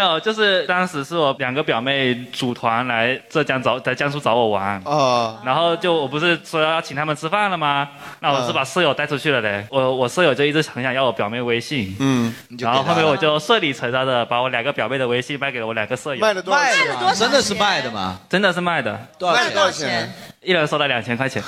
[0.00, 7.88] 有，就是当时是我两个表妹组团来浙江找，在江苏找我玩啊，然后就我不是说要请他们吃饭了吗？
[8.20, 9.66] 那我是把舍友带出去了嘞。
[9.70, 16.20] 我我舍友就一直很想要我表妹微信，嗯，然后后面我就顺理成章的把我两个表妹的微信卖给了我两个舍友。
[16.20, 16.86] 卖了多少钱？
[16.86, 18.20] 卖了多少钱真的是卖的吗？
[18.28, 19.88] 真的是卖的，多少卖了多少钱？
[19.88, 20.14] 钱？
[20.42, 21.42] 一人收了两千块钱。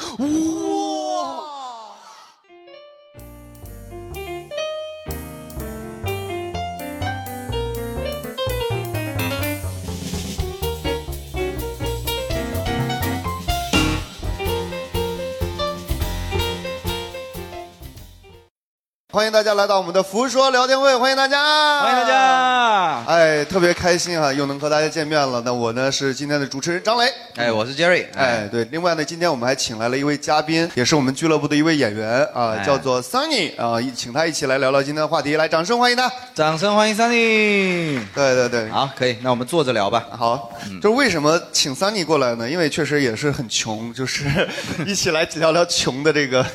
[19.12, 22.08] 欢迎大家来到我们的福说聊天会，欢迎大家，欢迎大。
[22.08, 23.04] 家！
[23.06, 25.38] 哎，特别开心啊，又能和大家见面了。
[25.44, 27.12] 那我呢是今天的主持人张磊。
[27.36, 28.06] 哎，我是 Jerry。
[28.16, 36.10] 哎，对，另外呢，今天我们还请来了一位嘉宾，也是我们俱乐部的一位演员啊，哎叫做 Sunny 啊，一请他一起来聊聊今天的话题，来，掌声欢迎他。
[36.34, 38.00] 掌声欢迎 Sunny。
[38.14, 40.06] 对对对，好，可以，那我们坐着聊吧。
[40.10, 42.48] 好，就是为什么请 Sunny 过来呢？
[42.48, 44.24] 因为确实也是很穷，就是
[44.88, 46.46] 一起来聊聊穷的这个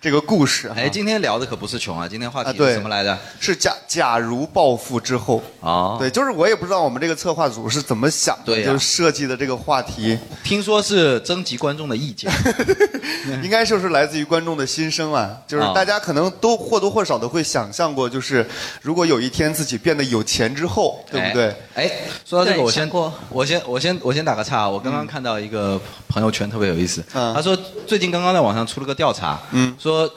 [0.00, 0.68] 这个故事。
[0.74, 3.18] 哎，今天聊的可不是穷啊，今天话题是什么来着？
[3.38, 12.30] 是假假如暴富之后，啊，对，就是我也不知道我们这个策划组是怎么想的，就是设计的这个话题，听说是征集观众的意见。
[13.42, 18.46] 应该就是来自于观众的心声啊，就是啊大家可能都或多或少的会想象过，就是
[18.82, 21.48] 如果有一天自己变得有钱之后，对不对？
[21.74, 21.84] 哎？
[21.84, 21.90] 哎，
[22.24, 27.56] 说到这个，我先过我先我先我先打个岔啊，我刚刚看到一个朋友圈特别有意思，嗯他说
[27.86, 30.10] 最近刚刚在网上出了个调查，嗯说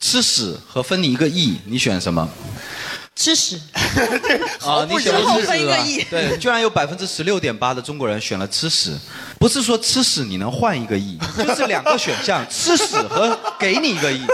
[0.00, 2.28] 吃屎和分你一个亿，你选什么？
[3.16, 3.60] 吃屎，
[4.62, 8.96] 啊，你选了吃屎对，居然有百分之十六点八的中国人选了吃屎，
[9.40, 14.24] 不是说吃屎你能换一个亿， 就是两个选项，吃屎和给你一个亿。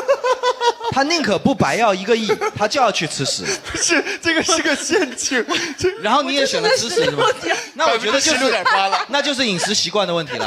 [0.93, 3.43] 他宁可不白要一个亿，他就要去吃屎。
[3.73, 5.45] 不是这个是个陷阱，
[6.03, 7.25] 然后你也选了吃屎是吗？
[7.73, 10.47] 那我觉得就是16.8了，那就是饮食习惯的问题了，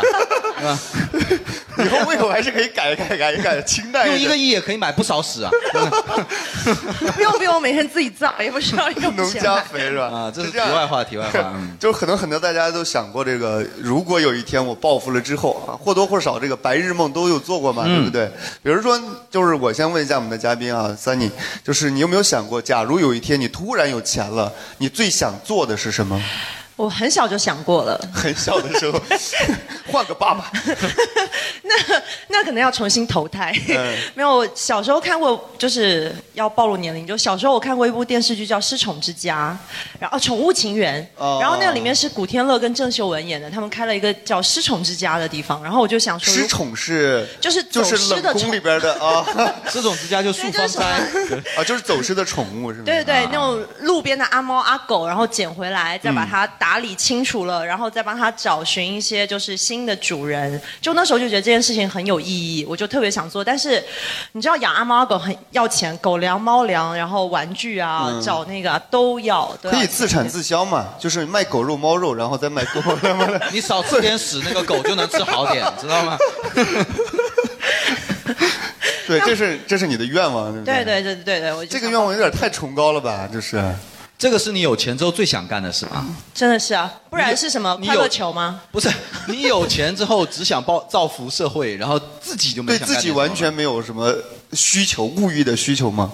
[0.57, 0.79] 是吧？
[1.83, 4.37] 以后胃口还是可以改一改改一改，清淡用一个。
[4.37, 5.49] 亿也可以买不少屎啊！
[7.15, 9.55] 不用不用，每天自己造，也不需要用农家。
[9.61, 10.05] 肥是吧？
[10.05, 11.51] 啊，这是题样外话，题外话。
[11.57, 18.31] 嗯就可能很多大家都想过这个，如果有一天我暴富了之后啊，或多或少这个白日梦都有做过嘛，嗯对不对？
[18.61, 18.99] 比如说，
[19.31, 21.31] 就是我先问一下我们的嘉宾啊，Sunny，
[21.63, 26.21] 就是你有没有想过，假如有一天你突然有钱了，你最想做的是什么？
[26.77, 29.01] 我很小就想过了，很小的时候，
[29.91, 30.49] 换个爸爸。
[31.63, 31.75] 那
[32.27, 33.51] 那可能要重新投胎。
[33.67, 33.97] 嗯。
[34.13, 39.57] 没有，我小时候看过，就是要暴露年龄，就小时候我看过一部电视剧叫《失宠之家》，
[39.99, 41.39] 然后《宠物情缘》哦。
[41.41, 49.25] 然后那个里面是古天乐跟郑秀文演的，他们开了一个叫失宠之家的地方，然后我就想说，失宠是就是就是走失的宠冷宫里边的啊
[49.67, 50.83] 失宠之家就树方斋，
[51.57, 52.83] 啊，就是走失的宠物是吗？
[52.85, 53.29] 对对对，啊。
[53.31, 60.61] 那种路边的阿猫阿狗，然后捡回来，再把它打理清楚了，然后再帮他找寻一些就是新的主人。
[60.81, 63.43] 就那时候就觉得这件事情很有意义，我就特别想做。
[63.43, 63.83] 但是
[64.33, 69.51] 你知道养阿猫阿狗很要钱，狗粮、猫粮，然后玩具啊，嗯找那个啊都要。
[69.61, 72.97] 都要可以自产自销嘛，就是卖狗肉、猫肉，然后再卖狗肉。
[73.51, 76.17] 你少吃点屎，那个狗就能吃好点，知道吗？
[79.07, 83.25] 对，这是这是你的愿望，对不对对对对对对，我就这个愿望有点太崇高了吧？
[83.31, 83.63] 就是
[84.17, 86.07] 这个是你有钱之后最想干的事吗？
[86.33, 88.61] 真的是啊，不然是什么你有快乐球吗？
[88.71, 88.89] 不是，
[89.27, 94.11] 你有钱之后只想报造福社会，然后自己就没对自己想干点什么完全没有什么
[94.53, 96.11] 需求、物欲的需求吗？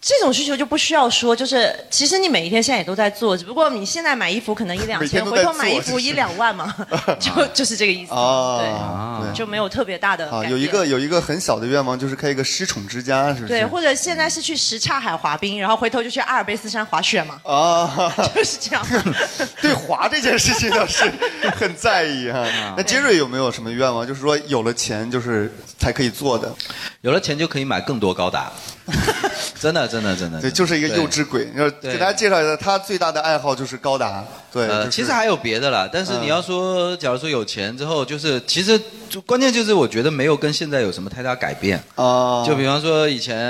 [0.00, 6.72] 这种需求就不需要说，就是其实你每一天现在也都在做，只不过你现在买衣服可能一两千，回头买衣服一两万嘛，
[7.18, 8.14] 就就是这个意思。
[8.14, 13.48] 啊，对，就没有特别大的啊，有一个有一个很小的愿望，就是开一个失宠之家，是不是？
[13.48, 18.86] 对，或者现在是去什刹海滑冰，然后回头就去阿尔卑斯山滑雪嘛，啊， 就是这样。
[19.60, 21.12] 对滑这件事情倒是
[21.56, 22.46] 很在意哈。
[22.76, 24.06] 那杰瑞有没有什么愿望？
[24.06, 26.54] 就是说有了钱就是才可以做的？
[27.00, 28.52] 有了钱就可以买更多高达，
[29.60, 30.40] 真的真的真的。
[30.40, 31.48] 对，就是一个幼稚鬼。
[31.56, 34.24] 要给大家介绍一下，他最大的爱好就是高达。
[34.52, 38.80] 对，其实还有别的啦，但是嗯你要说，假如说有钱之后，就是其实
[39.10, 41.82] 就关键就是我觉得没有跟现在有什么太大改变。
[41.96, 43.44] 啊，就比方说以前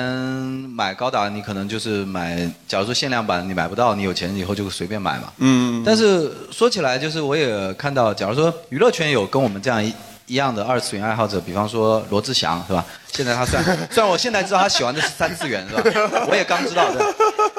[0.75, 5.33] 买高达，你可能就是买，假如说限量版你买不到，你有钱以后就随便买嘛。
[5.39, 9.93] 嗯，但是说起来，就是我也看到，假如说娱乐圈有跟我们这样一
[10.27, 12.85] 一样的二次元爱好者，比方说罗志祥是吧？
[13.13, 16.27] 现在他虽然 虽然我现在知道他喜欢的是三次元是吧？
[16.29, 17.05] 我也刚知道的。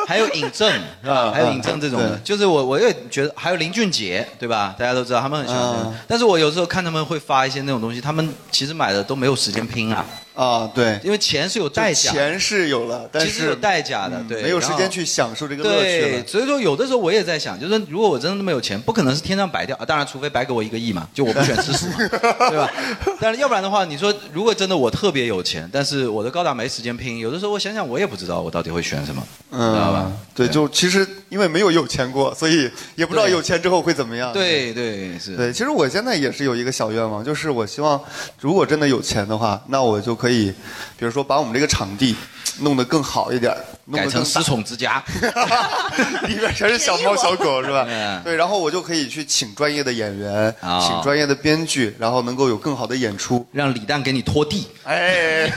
[0.07, 0.71] 还有尹正
[1.03, 1.31] 是吧？
[1.31, 4.75] 还有尹正这种的，就是我我也觉得还有林俊杰对吧？
[4.77, 10.05] 大家都知道他们很喜欢但是我有时候看他们会发一些那种东西，他们其实买的都没有时间拼啊。
[10.35, 16.25] 啊，对，因为钱是有代价的，钱是有了，但是有代价的，对，没有时间去享受这个乐趣对，了。
[16.25, 19.85] 所以说有的时候我也在想，就是如果我真的那么有钱，不可能是天上白掉啊。
[19.85, 21.95] 当然，除非白给我一个亿嘛，就我不选吃屎嘛，
[22.49, 22.71] 对吧？
[23.19, 29.21] 但是要不然的话，你说如果真的我特别有钱，但是我的高达没时间拼，有的时候我想想，我也不知道我到底会选什么，
[29.51, 34.31] 知道吧嗯？，对，就其实因为没有有钱过，所以也不知道有钱之后会怎么样。
[34.33, 35.35] 对对是。
[35.35, 38.01] 对，其实我现在也是有一个小愿望，就是我希望，
[38.39, 40.53] 如果真的有钱的话，那我就可以，
[40.97, 42.15] 比如说把我们这个场地
[42.59, 43.55] 弄得更好一点，
[43.85, 45.03] 弄改成失宠之家，
[46.27, 48.21] 里面全是小猫小狗，是吧嗯？
[48.23, 53.45] 对，然后我就可以去请专业的演员，啊请专业的编剧，然后能够有更好的演出。
[53.51, 54.67] 让李诞给你拖地。
[54.83, 55.51] 哎，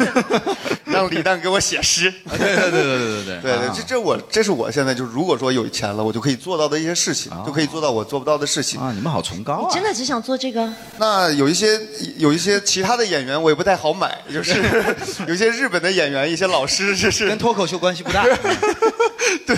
[0.85, 2.13] 让李诞给我写诗。
[2.29, 8.81] 对对对对对对对对，啊这这我这是我现在就如果说有钱了，我就可以做到的一些事情，就可以做到我做不到的事情。
[8.81, 9.71] 啊，你们好崇高啊！
[9.73, 10.71] 真的只想做这个？
[10.99, 11.81] 那有一些
[12.19, 14.55] 有一些其他的演员我也不太好买，就是
[15.27, 18.25] 有一些日本的演员，一些老师，这是跟脱口秀关系不大。
[19.47, 19.57] 对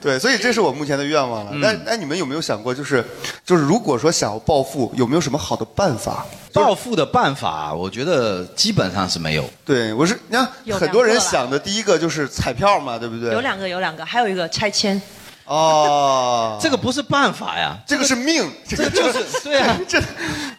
[0.00, 1.50] 对，所以这是我目前的愿望了。
[1.52, 3.04] 嗯但哎，你们有没有想过，就是
[3.44, 6.24] 就是如果说想要暴富，有没有什么好的办法？
[6.52, 9.44] 暴富的办法，我觉得基本上是没有。
[9.64, 13.32] 对我是你看很多人想的第一个就是彩票嘛，对不对？
[13.32, 15.00] 有两个，有两个，还有一个拆迁。
[15.46, 20.02] 哦，这个不是办法呀，这个是命，这个就是对啊，这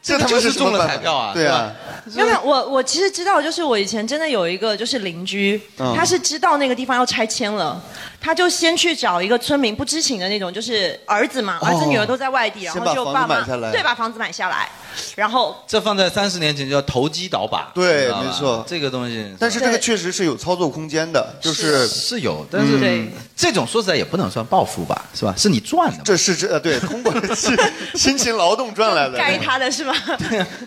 [0.01, 1.71] 这他妈是中了彩票啊，对啊，
[2.15, 5.93] 没有没有，我我其实知道，就是我以前真的有一个就是邻居，嗯。
[5.95, 7.81] 他是知道那个地方要拆迁了，
[8.27, 14.69] 他就先去找一个村民不知情的那种，就是儿子嘛，哦儿子女儿都在外地，然先把房子后就爸妈买下来对把房子买下来，
[15.15, 19.33] 然后这放在三十年前叫投机倒把，对你知道吧没错这个东西。
[19.39, 25.33] 但是这个确实是有操作空间的，就是是有，但是对这种说实在也不能算暴富吧，是吧？
[25.37, 26.01] 是你赚的嘛。
[26.03, 27.57] 这是这呃对，通过辛
[27.95, 29.17] 辛勤劳动赚来的。
[29.17, 29.95] 该他的是吧？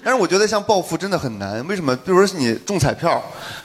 [0.02, 1.94] 但是我觉得像暴富真的很难，为什么？
[1.96, 3.22] 比如说你中彩票，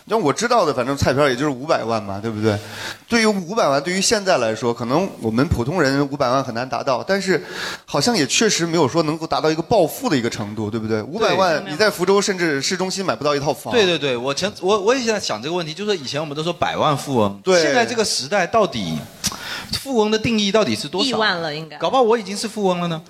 [0.09, 2.57] 像我知道的，反正彩票也就是五百万嘛，对不对？
[3.07, 7.41] 对于五百万，对于现在来说，可能我们普通人五百万很难达到，但是
[7.85, 11.03] 好像也确实没有说能够达到一个暴富的一个程度，对不对？
[11.03, 13.71] 五百万你在福州甚至市中心买不到一套房。
[13.71, 18.97] 对对对，我前我我也在想这个问题，就是以前我们都说百万富翁，对现在这个时代到底
[19.79, 21.09] 富翁的定义到底是多少？
[21.09, 23.01] 亿万了应该搞不好我已经是富翁了呢。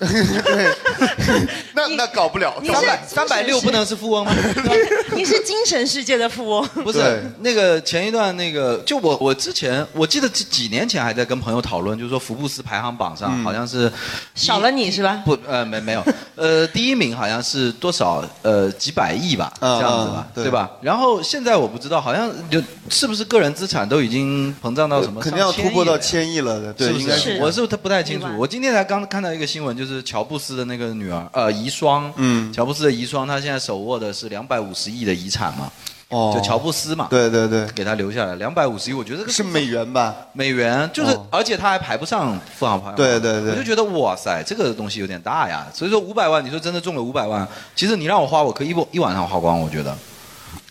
[1.74, 2.54] 那那搞不了。
[2.64, 4.32] 三百三百六不能是富翁吗？
[5.14, 13.90] 你是精神世界的富翁， 不是那个前一段那个，就我我之前我记得几几年前还在跟朋友讨论，就是说福布斯排行榜上好像是
[14.34, 15.22] 少了你是吧？
[15.24, 16.04] 不呃没没有
[16.34, 20.70] 呃第一名好像是多少呃几百亿吧嗯这样子吧对吧？
[20.80, 22.60] 然后现在我不知道，好像就
[22.90, 27.38] 是不是个人资产都已经膨胀到什么肯定要突破到千亿了的，对，是不应该是。
[27.40, 32.52] 我是不太清楚我今天才刚看到一个新闻，就是乔布斯的那个女儿，呃，遗孀，嗯。
[32.52, 35.70] 乔布斯的遗孀，她现在手握的是两百五十亿的遗产嘛，
[36.08, 36.32] 哦。
[36.34, 40.14] 就乔布斯嘛，对对对，给他留下来两百五十亿，我觉得这个是美元吧？
[40.32, 41.26] 美元，就是、哦。
[41.30, 43.50] 而且他还排不上富豪排行榜，对对对。
[43.50, 45.66] 我就觉得哇塞，这个东西有点大呀。
[45.74, 49.96] 所以说五百万，你说真的中了五百万，其实你让我花，我可以一一晚上花光，我觉得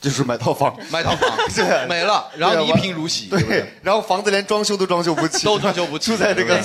[0.06, 0.74] 就是买套房。
[0.92, 1.30] 买套房。
[1.56, 1.88] 对。
[1.88, 3.40] 没了，然后你一贫如洗，对。
[3.42, 3.62] 不对？
[3.62, 6.62] 对？，然后房子连装修都装修不起，都装修不起， 住在这个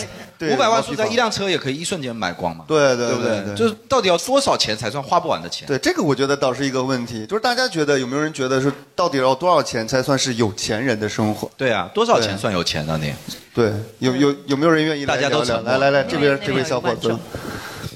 [0.53, 3.41] 五百万输住在一辆车也可以一瞬间买光嘛，对对对不对？
[3.45, 5.67] 对就是到底要多少钱才算花不完的钱？
[5.67, 11.51] 对，这个我觉得倒是一个问题，就是大家觉得有没有人觉得是到底要多少钱才算是有钱人的生活？
[11.57, 12.99] 对啊，多少钱算有钱呢？
[13.01, 13.15] 你？
[13.55, 15.73] 对，有有有没有人愿意来大家都聊聊？
[15.73, 17.17] 来来来，这边这位小伙子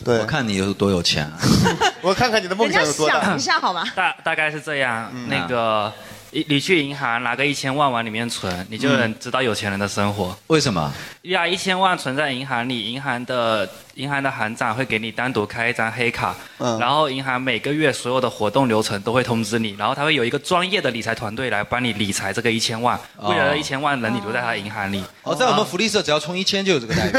[0.05, 1.39] 对我，看你有多有钱啊！
[2.03, 3.39] 我看看你的梦想有多大想一。
[3.39, 3.85] 下好吗？
[3.95, 5.93] 大大概是这样，嗯那个。
[6.37, 10.37] 你你去银行拿个一千万往里面存，你就能知道有钱人的生活。
[10.49, 10.93] 为什么？
[11.23, 25.05] 呀，一千万存在银行里，银行的银行的行长会给你单独开一张黑卡，嗯然后银行每个月所有的活动流程都会通知你，然后他会有一个专业的理财团队来帮你理财这个一千万，哦为了一千万能你留在他的银行里。
[25.23, 27.13] 哦，在我们福利社只要充一千就有这个待遇，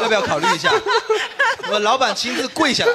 [0.00, 0.72] 要不要考虑一下？
[1.70, 2.92] 我老板亲自跪下来。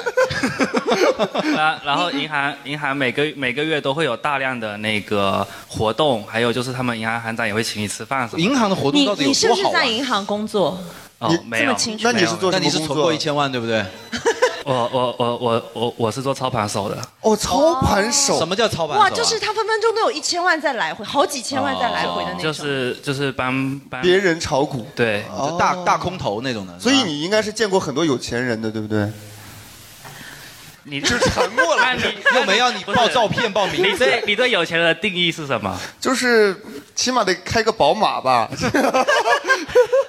[1.54, 8.44] 然然后银行银行每个每个月都会有大量的那个活动，还有就是他们银行行长也会请你吃饭什么的。
[8.44, 9.62] 银行的活动到底有多好你是不是？
[9.72, 10.78] 在银行工作？
[11.20, 13.18] 你，哦没有这么清楚那你是做那你是什么工作存过一？
[13.18, 13.84] 千万对不对？
[14.64, 16.96] 我我我我我我是做操盘手的。
[17.20, 18.48] 哦，操盘手什。
[18.48, 19.04] 么叫操盘手、啊？
[19.04, 22.42] 哇，就是他分分钟都有一千万在来回，好几千万在来回的那种。
[22.42, 26.78] 就是就是帮帮别人炒股，对，就大大空头那种的。
[26.80, 29.10] 所以你应该是见过很多有钱人的，对不对？
[30.84, 32.02] 你就沉默了你
[32.36, 34.04] 又没要你报照片、报名你字。
[34.04, 35.78] 对你对有钱人的定义是什么？
[36.00, 36.54] 就是
[36.94, 38.48] 起码得开个宝马吧？
[38.50, 39.04] 哇，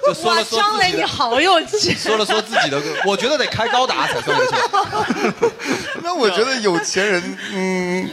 [0.06, 1.96] 就说了说张磊你自己的，好有钱。
[1.96, 4.58] 说了说自己的，我觉得得开高达才算有钱。
[6.02, 8.10] 那我觉得有钱人，嗯，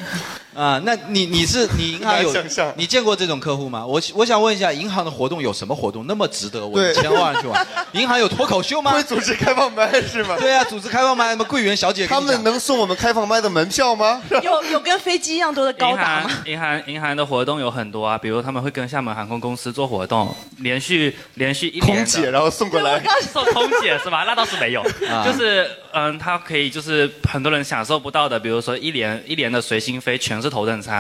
[0.56, 3.86] 啊，那你你是你银行 有难想象你见过这种客户吗？
[3.86, 7.66] 我我想问一下，银行的活动有什么活动那么值得我千万去玩？
[7.94, 9.04] 银行有脱口秀吗会？
[9.04, 10.36] 组织开放麦是吗？
[10.40, 14.22] 对啊，组织开放麦，什么柜员小姐他，们能送我们开放麦的门票吗？
[14.44, 16.30] 有有跟飞机一样多的高银达吗？
[16.30, 23.04] 行银行银行的活动有很多啊，比如他们会跟厦门航空公司做活动，连续连续一年空姐，然后送过来。
[23.32, 24.24] 送空姐是吧？
[24.26, 30.96] 那倒是没有， 啊就是嗯，他可以就是很多人享受不到的，比如说一年一年的随心飞全是头等舱，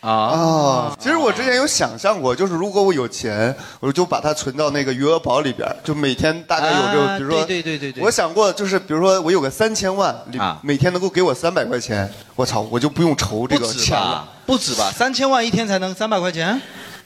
[0.00, 14.28] 啊，哦，其实我之前有想象过，就是如果我有钱，我就把它存到那个余额宝里边儿，就每天大概有这种，啊比如说，对对对对对我想过，就是比如说我有个三千万，里啊每天能够给我三百块钱，我操，我就不用愁这不止个钱了吧。？
[14.46, 14.92] 不止吧？
[14.94, 16.60] 三千万一天才能三百块钱？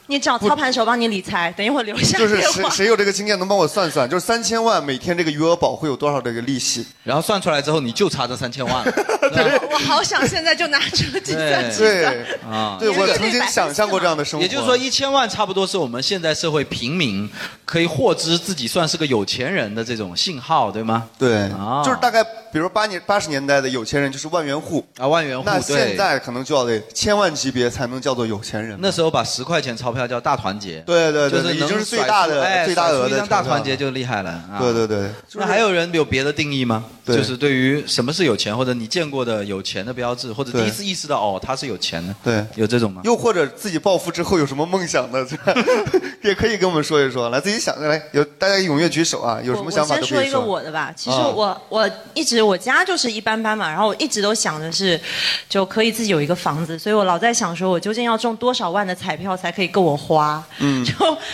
[0.09, 2.41] 你找操盘手帮你理财，等一会儿留下就是。
[2.41, 4.09] 谁谁有这个经验能帮我算算？
[4.09, 6.83] 就是三千万每天这个余额宝会有多少这个利息？
[7.03, 8.91] 然后算出来之后，你就差这三千万了。
[9.29, 11.77] 对我好想现在就拿出计算机。
[11.77, 14.43] 对，啊，对我曾经想象过这样的生活。
[14.43, 17.29] 也就是说，一千万差不多是我们现在社会平民
[17.63, 21.07] 可以获知自己算是个有钱人的这种信号，对吗？
[21.19, 25.95] 对啊，就是大概比如八年八十年代的有钱人就是万元户，啊，万元户那现。
[25.99, 28.79] 在可能就要得千万级别才能叫做有钱人。
[28.81, 34.29] 那时候把十块钱钞票叫大团结，对对对，就是能已经是最甩大的、哎最大额的甩出一张大团结就厉害了。
[34.31, 36.85] 啊对对对，那还有人有别的定义吗？
[37.13, 42.45] 对就是对于什么是有钱，或者你见过的有钱的标志，或者第一次意识到哦他是有钱的，对。
[42.55, 43.01] 有这种吗？
[43.05, 45.25] 又或者自己暴富之后有什么梦想的，
[46.21, 47.29] 也可以跟我们说一说。
[47.29, 49.39] 来，自己想来，有大家踊跃举手啊！
[49.43, 50.39] 有什么想法我先说一个。
[50.39, 50.91] 我的吧。
[50.95, 54.99] 其实啊我、我一直我家就是一般般嘛，然后我一直都想的是，
[55.47, 60.43] 就可以自己有一个房子，所以我老在想说，我究竟要中多少万的彩票才可以够我花？
[60.59, 60.93] 嗯，就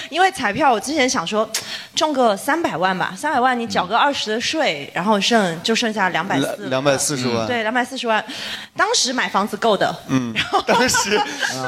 [0.10, 1.50] 因为彩票，我之前想说
[1.96, 8.24] 中个三百万吧，三百万你缴个二十的税，然后剩就剩下两百四，两百四十万，对，两百四十万，
[8.78, 10.32] 当时买房子够的，嗯，
[10.68, 11.20] 当时，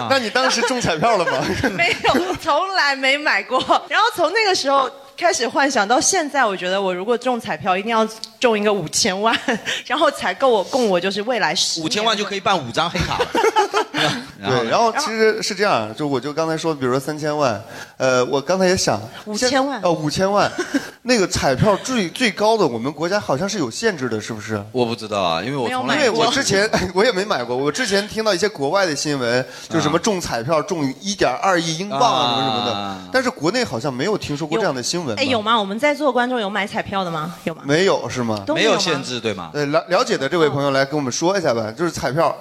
[0.07, 1.43] 那你当时中彩票了吗？
[1.75, 3.59] 没有，从来没买过。
[3.89, 4.87] 然后从那个时候
[5.17, 8.07] 开始幻想到现在，我觉得我如果中彩票，一定要
[8.39, 9.35] 中一个五千万，
[9.87, 13.17] 然后才够我供我就是未来十五千万就可以办五张黑卡。
[13.17, 13.27] 了。
[14.39, 17.59] 对，然后其实是这样，就我就刚才说，比如说三千万，
[17.97, 20.51] 呃，我刚才也想5000现万哦，五千万，
[21.01, 24.63] 那个彩票最最高的，我们国家好像是有限制的，是不是？
[24.71, 35.17] 我不知道啊，因为我因为买过我之前我也没买过，我之前听到一些国外的新闻，就什么中彩票中一点二亿英镑啊什么什么啊的，但是国内好像没有听说过这样的新闻。
[35.17, 35.41] 哎，有？
[35.41, 35.57] 吗？
[35.57, 37.33] 我们在座观众有买彩票的吗？
[37.45, 37.61] 有吗？
[37.65, 38.43] 没有是吗？
[38.53, 39.49] 没有吗有限制，对吗？
[39.53, 42.35] 对，了了解的这位朋友来跟我们说一下吧，就是彩票，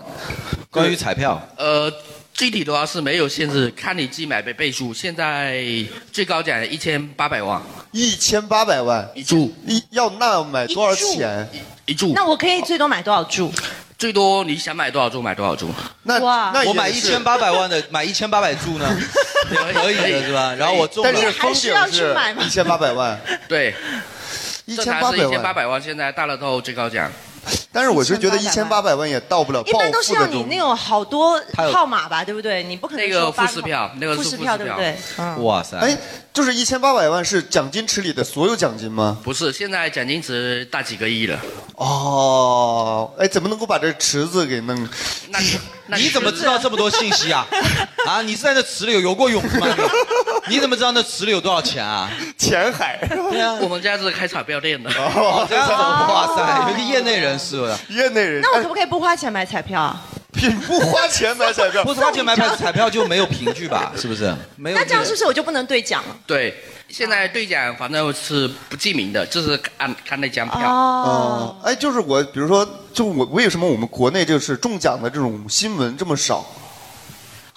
[0.71, 1.89] 关于彩票，呃，
[2.37, 4.93] 具体的话是没有限制，看你自己买倍倍数。
[4.93, 5.65] 现在
[6.13, 7.61] 最高奖一千八百万
[7.93, 11.49] 一千八百万一注，一要那买多少钱？
[11.87, 13.51] 一注那我可以最多买多少注？
[13.99, 15.71] 最多你想买多少注买多少注。
[16.03, 18.95] 那哇那我买一千八百万的， 买一千八百注呢，
[19.51, 20.55] 也可以的是吧？
[20.59, 23.75] 然后我中了但是还是要去买吗一千八百万，对，
[24.67, 25.55] 一千八百是一千八。
[25.55, 27.11] 百万，现在大乐透最高奖。
[27.73, 31.41] 但是我是觉得一千八百万也到不了暴一般都是富的要你那种好多
[31.73, 32.63] 号码吧，对不对？
[32.65, 34.97] 你不可能那个说八复式票那个是复式复式票票对不对？
[35.19, 35.45] 嗯。
[35.45, 35.97] 哇塞，哎，
[36.33, 39.19] 就是一千八百万是奖金池里的所有奖金吗？
[39.23, 41.39] 不是，现在奖金池大几个亿了。
[41.75, 44.89] 哦，哎，怎么能够把这池子给弄？
[45.29, 47.47] 那你那你怎么知道这么多信息啊？
[48.07, 49.67] 啊，你是在那池里有游过泳吗？
[50.49, 52.11] 你怎么知道那池里有多少钱啊？
[52.39, 54.91] 浅海，对啊，我们家是开彩票店的。
[54.95, 57.79] 哦，这样子，哇塞，有一个业内人士了。
[57.89, 60.03] 业内人，哎那我可不可以不花钱买彩票啊？
[60.39, 63.93] 你不花钱买彩票不，花钱买彩彩票就没有凭据吧？
[63.97, 64.33] 是不是？
[64.57, 64.77] 没有。
[64.79, 66.17] 那这样是不是我就不能兑奖了？
[66.27, 66.55] 对，
[66.89, 70.71] 现在兑奖反正是不记名的，就是按看那张票。
[70.71, 76.45] 哦哦，，哎，就是我，比如说，就我为什么我们国内就是中奖的这种新闻这么少？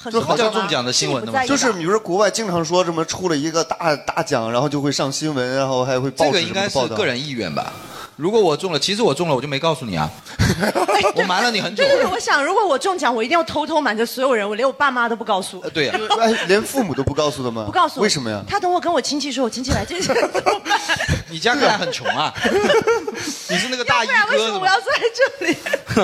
[0.02, 7.74] 很就好像中奖的新闻的吗就是比如说国外经常说什么出了一个大大奖，然后就会上新闻，然后还会报纸这个应该报个人意愿吧？
[8.20, 10.12] 如果我中了，其实我中了，我就没告诉你啊，
[11.16, 11.96] 我瞒了你很久对。
[11.96, 15.70] 对对，我想如果我中奖，我一定要偷偷瞒着所有人，我连我爸妈都不告诉呃，。
[15.70, 17.64] 对呀，哎，连父母都不告诉的吗？
[17.66, 18.44] 不告诉我为什么呀？
[18.46, 20.78] 他等我跟我亲戚说，我亲戚来这里怎么办？
[21.30, 22.34] 你家看来很穷啊，
[23.48, 24.74] 你是那个大衣不然为哥什么我要？
[24.82, 25.58] 坐在这里？
[25.96, 26.04] 对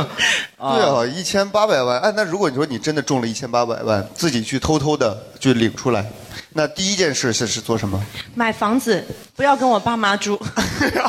[0.58, 2.00] 啊，一千八百万。
[2.00, 6.10] 哎，那如果你说你真的中了一千八百万，自己去偷偷的就领出来，
[6.58, 8.02] 那第一件事是是做什么？
[8.34, 10.40] 买房子不要跟我爸妈住，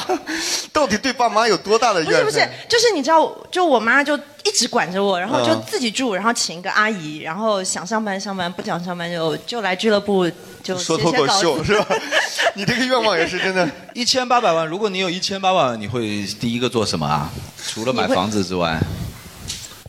[0.73, 2.25] 到底对爸妈有多大的怨恨？
[2.25, 10.29] 不是不是，就是你知道，就我妈就一直管着我，然后就嗯自己住，然后请一个阿姨，然后想上班上班，不想上班就就来俱乐部
[10.65, 11.26] 就说脱口。
[11.41, 11.87] 秀是吧？
[12.55, 13.71] 你这个愿望也是真的。
[13.95, 17.31] 一千八百万，如果你有一千八百万，你会第一个做什么啊？
[17.65, 18.81] 除了买房子之外，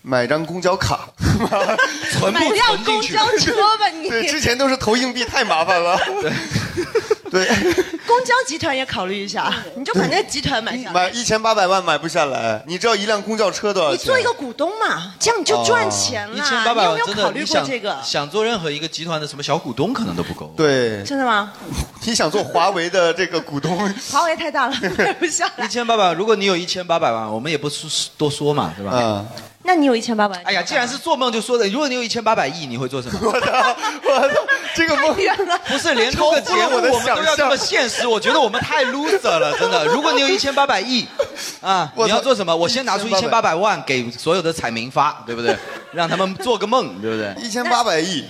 [0.07, 1.49] 买张公交卡，吗？
[2.09, 3.17] 全部买辆存进去。
[3.17, 4.07] 公交车吧你。
[4.09, 5.99] 对，之前都是投硬币，太麻烦了。
[7.29, 7.45] 对，
[8.07, 10.93] 公交集团也考虑一下，你就把那个集团买下来。
[10.93, 13.99] 买一千八百万买不下来，你知道一辆公交车多少钱？
[13.99, 16.33] 你做一个股东嘛，这样你就赚钱了。
[16.33, 17.97] 一千八百万真的，你有没有考虑你想过这个？
[18.01, 20.53] 想做任何一个集团的什么小股东，可能都不够。
[20.55, 21.51] 对，真的吗？
[22.05, 23.77] 你想做华为的这个股东？
[24.09, 25.65] 华为太大了， 买不下来。
[25.65, 28.91] 一千八百万，如果你有一千八百万，我们也不说多说嘛，是吧？
[28.95, 29.27] 嗯。
[29.67, 30.41] 那你有一千八百？
[30.45, 33.19] 哎呀，既然是做梦就说的，如果你有一千八百亿，你会做什么？
[33.27, 33.75] 我操！
[34.01, 34.35] 我操！
[34.73, 35.13] 这个梦
[35.67, 39.85] 不是连录个节目我们都要这么现实，我觉得我们太 loser 了，真的。
[39.87, 41.05] 如果你有一千八百亿，
[41.59, 42.55] 啊， 你要做什么？
[42.55, 45.53] 我先拿出一千八百万给所有的彩民发，对不对？
[45.91, 47.35] 让他们做个梦，对不对？
[47.43, 48.23] 一千八百亿，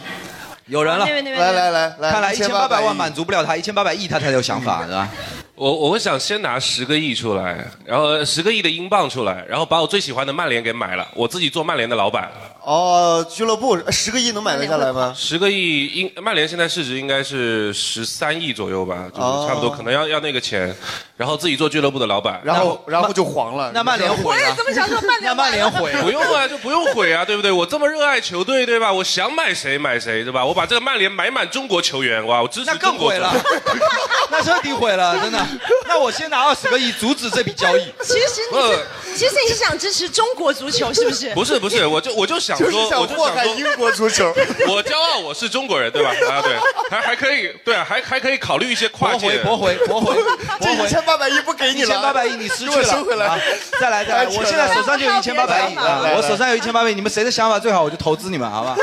[0.66, 5.08] 有人了，来来来来，看来一千八百万满足不了他，一千八百亿他才有想法，是吧？
[5.58, 12.32] 我我会想先拿十个亿出来，然后十个亿的英镑出来，然后把我最喜欢的曼联给买了，我自己做曼联的老板。
[12.64, 15.12] 哦，俱乐部十个亿能买得下来吗？
[15.18, 20.72] 十个亿，英曼联现在市值应该是十三亿左右吧，就是差不多，可能要要那个钱，
[21.16, 23.72] 然后自己做俱乐部的老板，然后然后就黄了。
[23.74, 24.30] 那曼联毁了。
[24.30, 26.04] 我也这么想说，曼联那曼联毁了。
[26.04, 27.52] 不用啊，就不用毁啊，对不对？
[27.52, 28.94] 我这么热爱球队，对吧？
[28.94, 30.46] 我想买谁买谁，对吧？
[30.46, 33.34] 我把这个曼联买满中国球员，哇，我支持那更毁了，
[34.30, 35.47] 那彻底毁了，真的。
[35.88, 37.82] 那我先拿二十个亿阻止这笔交易。
[38.04, 38.86] 其实你是，
[39.16, 41.34] 其实你是想支持中国足球，是不是？
[41.34, 42.68] 不 是不是，我就我就想说，
[43.00, 44.34] 我就想说英国足球，
[44.68, 46.12] 我骄傲我是中国人，对吧？
[46.30, 46.56] 啊对，
[46.90, 49.38] 还还可以，对啊，还还可以考虑一些跨界。
[49.40, 50.16] 驳回驳回驳回，
[50.62, 53.40] 这一千八百亿不给你了，一千八百亿你失去了，收回来。
[53.80, 55.76] 再来再来，我现在手上就有一千八百亿，
[56.16, 58.76] 我手上有一千八百亿，你们谁的想法最好，我就投资你们，好吧？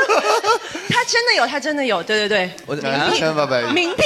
[0.89, 2.51] 他真的有，他真的有，对对对。
[2.65, 4.03] 我一千八百亿，冥币。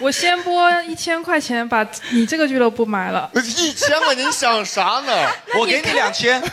[0.00, 3.30] 我先拨一千块钱把你这个俱乐部买了。
[3.34, 5.12] 一千块，你想啥呢？
[5.58, 6.42] 我给你两千。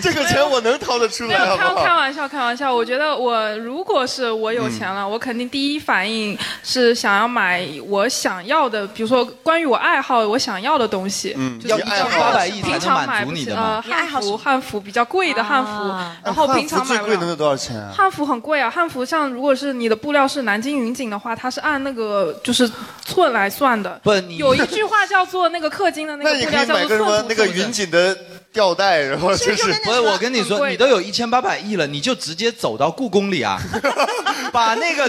[0.00, 1.84] 这个钱我能掏得出来，好不好？
[1.84, 2.72] 开玩笑，开玩笑。
[2.72, 11.34] 我觉得我如果是我有钱了，我肯定第一反应是想要买我想要的，比如说关于我爱好我想要的东西。
[11.36, 17.92] 嗯，要一千八百亿才能满足你的呃，汉服，汉服比较贵的汉服，然后平常买最贵能有多少钱啊？
[17.92, 22.70] 汉服很贵啊，汉服像如果是你的布料是南京云锦的话，它是按那个就是
[23.04, 24.00] 寸来算的。
[24.02, 27.26] 不，有一句话叫做那个氪金的那个布料叫做什么？
[27.28, 28.16] 那个云锦的。
[28.50, 33.60] 吊带，然后就是不是我跟你说，你都有一千八百亿了，你就直接走到故宫里啊，
[34.50, 35.06] 把那个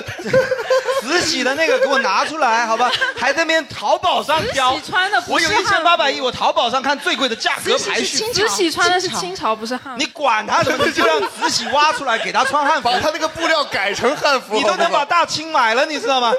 [1.01, 2.91] 慈禧的那个给我拿出来，好吧？
[3.15, 4.77] 还在那边淘宝上挑。
[4.77, 8.17] 慈禧穿的我有一千八百亿，我淘宝上看最贵的价格排序。
[8.33, 9.99] 慈禧穿的是清朝，不是汉服。
[9.99, 10.85] 你管他什么？
[10.85, 16.33] 你就让慈禧挖出来给他穿汉服，把他那个布料改成汉服，你都能把大清买了，你知道吗？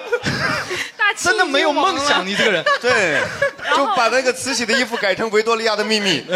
[1.13, 2.65] 大 真的没有梦想，你这个人。
[2.81, 3.21] 对，
[3.77, 6.25] 就把那个慈禧的衣服改成维多利亚的秘密。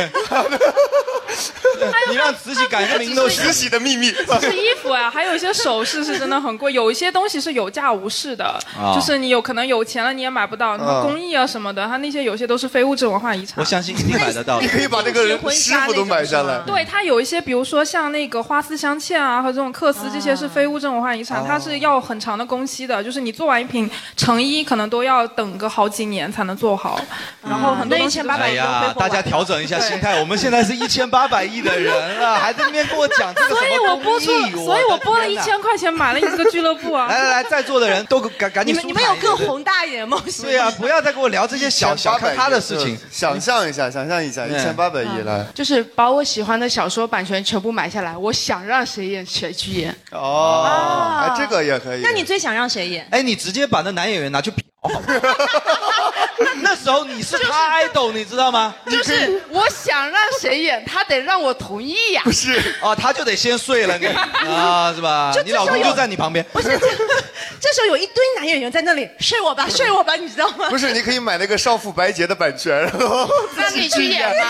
[2.11, 4.07] 你让慈禧改个名都慈禧的秘密。
[4.40, 8.59] 是衣服啊，还有一些首饰是真的很贵，有一些东西是有价无市的，
[8.94, 13.57] 就是你有可能有钱了你也买不到，什么工艺啊什么的，它那些有些都是非物质文化遗产。
[13.59, 14.61] 我相信一定买得到。
[14.62, 16.59] 你可以把那个师傅都买下来。
[16.66, 27.01] 对，它有一些，比如说像那个花丝镶嵌啊和这种缂丝，这些是非物质文化遗产，它是要很长的工期的，就是你做完一品成衣可能都要等个好几年才能做好。
[27.42, 28.53] 然后很多一千八百亿。
[28.53, 34.26] 哎呀，大家调整一下心态，我们现在是一千八百亿的人了， 还在那边跟我讲这个所以我播出，
[34.64, 37.06] 所以我拨了一千块钱买了你这个俱乐部啊！
[37.10, 38.74] 来来来，在座的人都赶赶紧。
[38.74, 40.44] 你们你们有更宏大一点的梦想。
[40.46, 42.98] 对呀，不要再跟我聊这些小小看他的事情。
[43.10, 49.94] 想象一下，想象一下，一千八百亿来，就是把我喜欢的小说版权全部买下来，我想让谁演谁去演。
[50.10, 52.00] 哦，哎，这个也可以。
[52.02, 53.06] 那你最想让谁演？
[53.10, 54.52] 哎，你直接把那男演员拿去？
[56.61, 58.75] 那时候你是他 idol，你知道吗？
[58.87, 62.23] 就是我想让谁演，他得让我同意呀。
[62.25, 64.07] 不是啊，他就得先睡了你
[64.49, 65.33] 啊，是吧？
[65.44, 66.44] 你老公就在你旁边。
[66.53, 70.68] 不是，这时候有一堆男演员在那里睡我吧， 睡我吧，你知道吗？
[70.68, 74.47] 不是，你可以买那个少妇白洁的版权，然后让你去演吗？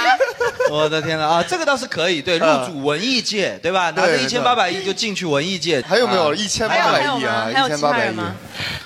[0.71, 3.91] 我的天哪啊，这个倒是可以，对，入主文艺界，对吧？
[3.91, 5.81] 拿着一千八百亿就进去文艺界。
[5.89, 7.49] 还有没有一千八百亿啊？
[7.51, 8.15] 一千八百亿。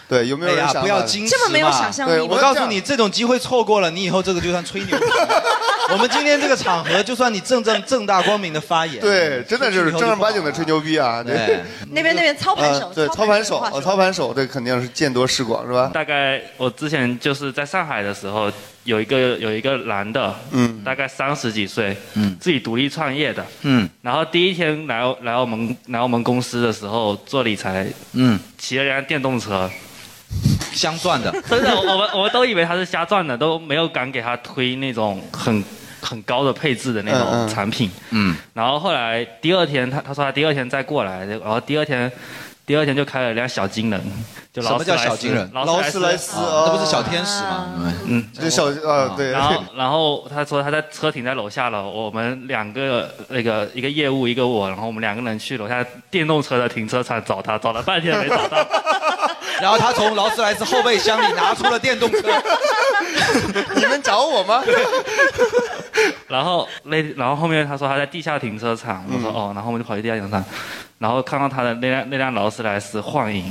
[0.08, 0.82] 对，有没有人想？
[0.82, 2.20] 不要矜持这么没有想象力。
[2.20, 4.98] 我告诉你，这种机会错过了，你以后这个就算吹牛。
[5.90, 11.24] 我们今天这个场合，就算你正正正大光明的发言，对，真的就是正儿八经的吹牛逼啊！
[11.24, 15.90] 对，那边那边操盘手，对，操盘手，操盘手，这肯定是见多识广，是吧？
[15.94, 18.52] 大概我之前就是在上海的时候，
[18.84, 29.70] 有一个有一个男的，嗯，大概三十几岁，嗯，自己独立创业的，嗯，然后第一天来来我们来我们公司的时候做理财，嗯，骑了辆电动车。
[30.78, 35.62] 镶钻的， 真的，我们我们都以为他是瞎钻的，都没有敢给他推那种很
[36.00, 37.48] 很高的配置的那嗯种嗯。
[37.48, 37.90] 产品。
[38.10, 42.10] 嗯，然后后来第二天他他说他第二天再过来，然后第二天
[42.68, 43.98] 第二天就开了一辆小金人，
[44.52, 45.50] 就劳什么叫斯莱斯小金人？
[45.54, 47.66] 劳斯莱斯啊那不是小天使吗？
[48.06, 58.58] 嗯，就小呃对然后然后他说他在车停在楼下了，我们两个那个一个业务一个我，然后我们两个人去楼下电动车的停车场找他，找了半天没找到。
[59.62, 62.18] 然后他从劳斯莱斯后备箱里拿出了电动车。
[63.74, 64.62] 你们找我吗？
[66.28, 70.44] 然后那然后后面他说他在地下停车场，我说哦，然后我们就跑去地下停车场，
[70.98, 73.44] 然后看到他的那辆那辆劳斯莱斯幻影，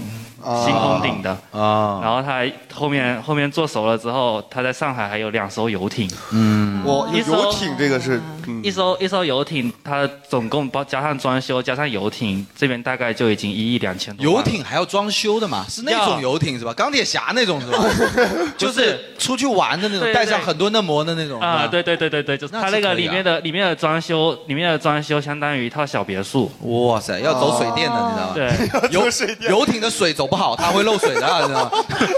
[0.66, 14.42] 星空顶的啊，然后他还后面后面做熟了之后，他在上海还有两艘游艇，嗯，我一艘游艇这个是嗯一艘一艘游艇，它总共包加上装修加上游艇，这边大概就已经一亿两千多游。
[14.44, 15.66] 艇还要装修的嘛？
[15.68, 16.74] 是那种游艇是吧？
[16.74, 17.84] 钢铁侠那种是吧？
[18.58, 26.50] 就是出去玩的那种，带上很多嫩模的那种啊，对对对对对，就是那它那个里面的里面的装修，里面的装修相当于一套小别墅。
[26.62, 28.34] 哇塞，要走水电的，你知道吗？
[28.34, 31.72] 对， 游游艇的水走不好，它会漏水的，你知道吗？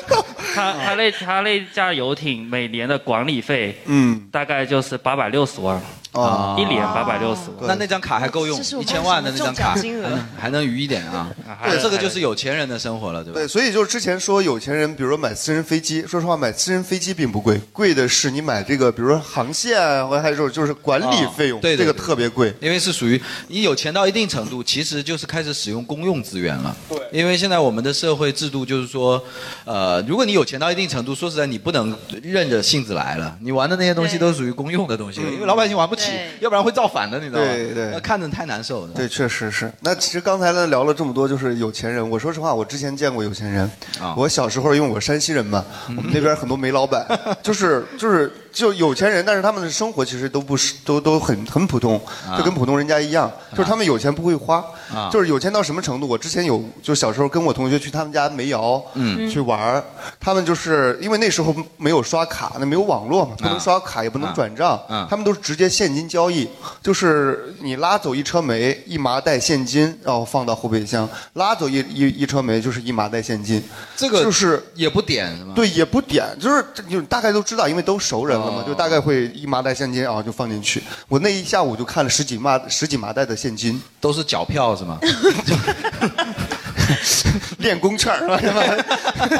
[0.53, 5.79] 他他那他那架游艇每年的管理费，嗯，大概就是八百六十万，
[6.13, 7.67] 哦一年八百六十万。
[7.67, 11.29] 那那张卡还够用，一千万的那张卡金额还能余一点啊。
[11.63, 13.39] 对，这个就是有钱人的生活了，对吧？
[13.39, 22.53] 对，所以就是之前说有钱人，比如说买私人飞机，说实话，买私人飞机并不贵，贵的是你买这个，比如说航线啊，或者还有就是管理费用，哦对对这个特别贵。
[22.59, 26.75] 因为是属于你有钱到一定程度，其实就是开始使用公用资源了。
[26.89, 29.21] 对，因为现在我们的社会制度就是说，
[29.65, 37.47] 呃，如果你有钱到一定程度，说实在你不能任着性子来了，你玩的那些东西都属于公用的东西了，因为老百姓玩不起，要不然会造反的，你知道吗？
[37.47, 38.93] 对对那看着太难受了。
[38.95, 39.71] 对，确实是。
[39.81, 42.09] 那其实刚才呢聊了这么多，就是有钱人。
[42.09, 43.69] 我说实话，我之前见过有钱人。
[43.99, 47.05] 啊我小时候因为我山西人嘛，我们那边很多煤老板，
[47.43, 51.99] 就是就是就有钱人，但是他们的生活其实都不是都都很很普通，
[52.37, 55.09] 就跟普通人家一样，就是他们有钱不会花，啊。
[55.11, 56.07] 就是有钱到什么程度？
[56.07, 59.29] 我之前有就小时候跟我同学去他们家煤窑，嗯。
[59.29, 59.83] 去玩儿
[60.19, 65.05] 他们就是因为那时候没有刷卡，那没有网络嘛，不能啊刷卡也不能转账，啊。
[65.09, 66.47] 他们都是直接现金交易，
[66.81, 73.63] 就是你拉走一车煤，一麻袋现金，然后放到后备箱，拉走一一一车煤就是一麻袋现金，
[73.95, 75.53] 这个就是也不点是吗？
[75.55, 80.81] 对，也不点，就是就大概都知道，因为都熟人了嘛，哦就大概会一麻袋现金啊就放进去。
[81.07, 84.99] 我那一下午就看了十几麻十几麻袋的现金，都是缴票是吗？
[87.59, 88.37] 练功券儿，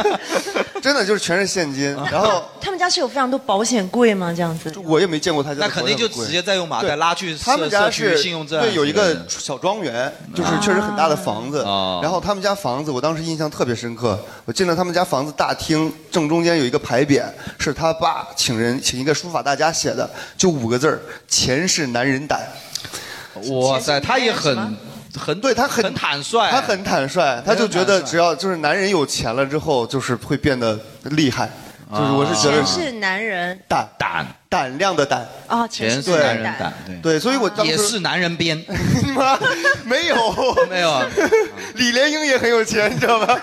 [0.81, 1.93] 真的就是全是现金。
[2.11, 4.33] 然后他们家是有非常多保险柜吗？
[4.35, 4.73] 这样子？
[4.85, 11.59] 我也没见过他家的那肯定就直接再用麻袋拉去他们家是信用证对，有一个小庄园，就是确实很大的房子。
[11.61, 14.19] 哦然后他们家房子，我当时印象特别深刻。
[14.45, 17.23] 我进了他们家房子大厅，正中间有一个牌匾，
[17.57, 22.41] 是他爸请人请一个书法大家写的，就五个字儿：钱是男人胆。
[23.51, 24.75] 哇塞，他也很
[25.17, 31.49] 很对他很很坦率，他很坦率，他就觉得只要就是男人有钱了之后，就是会变得厉害。
[31.91, 33.59] 就是我是觉得钱是男人。
[33.67, 33.87] 胆。
[33.97, 34.25] 胆。
[34.47, 35.27] 胆量的胆。
[35.47, 36.43] 啊，钱是男人。
[36.59, 36.95] 胆，对。
[37.01, 38.63] 对，所以我也是男人编，
[39.15, 39.39] 妈
[39.85, 40.15] 没有。
[40.69, 41.05] 没有啊。
[41.75, 43.39] 李莲英也很有钱，你知道吧？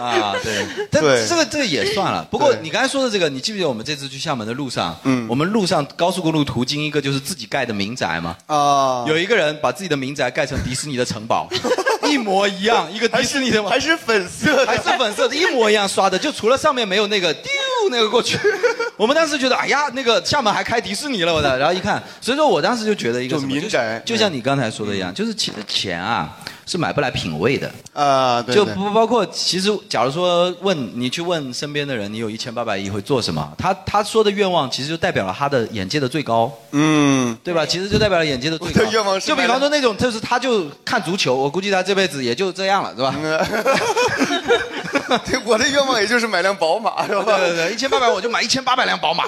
[0.00, 2.26] 啊，对， 但这个这个也算了。
[2.30, 5.26] 不过你刚才说的这个，你记不记得我们这次去厦门的路上，嗯。
[5.28, 11.48] 我们路上高速公路途经一个就是自己盖的民宅嘛，啊，有一个人把自己的民宅盖成迪士尼的城堡，
[12.10, 17.50] 一模一样，一个迪士尼的还是粉色的，还是粉色的，一模一样刷的，就除了上面没有那个丢
[17.90, 18.38] 那个过去。
[18.96, 21.56] 我们当时觉得，哎呀，那个厦门还开迪士尼了，我的。
[21.58, 24.02] 然后一看，所以说我当时就觉得一个就什么民宅。
[24.04, 26.36] 就像你刚才说的一样，就是其实钱啊
[26.70, 27.68] 是买不来品味的。
[27.92, 33.52] 啊，对就对不包括，其实假如说问你去问身边的人，你有一千八百亿会做什么？
[33.58, 37.66] 他他说的愿望，其实就代表了他的眼界的最高，嗯，对吧？
[37.66, 38.84] 其实就代表了眼界的最高。
[38.92, 43.12] 愿望是就比方说那种，就是他就看足球，我估计他这辈子也就这样了，是吧？
[45.18, 47.24] 对 我的愿望也就是买辆宝马，是吧？
[47.24, 49.24] 对对对，一千八百我就买一千八百辆宝马，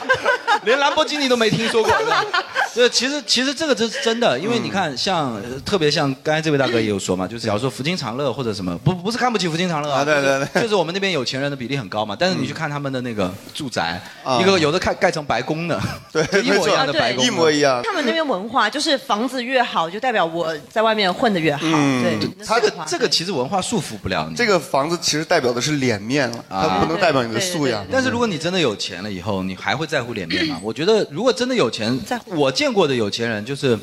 [0.64, 1.92] 连兰博基尼都没听说过。
[1.98, 2.24] 是吧
[2.74, 15.80] 对，其实其实这个这是真的，因为你看，像呃特别像刚才这位大哥也有说嘛，就是假如说福金长乐或者什么，不不是看不起福金长乐啊，对对对就是我们那边有钱人的比例很高嘛，但是你去看他们的那个住宅，啊一个有的盖盖成白宫的，
[16.12, 17.80] 对一模一样的白宫，一模一样。
[17.84, 21.62] 他们那边文化就是房子越好，就代表我在外面混的越好。
[21.64, 24.34] 嗯对，这个这个其实文化束缚不了你。
[24.34, 27.86] 这个房子其实代表的是脸面了，啊它不能代表你的素养。
[27.88, 30.58] 但是如果你真的有钱了以后，你还会在乎脸面吗？
[30.64, 31.96] 我觉得如果真的有钱，
[32.26, 33.78] 我见过的有钱人就是，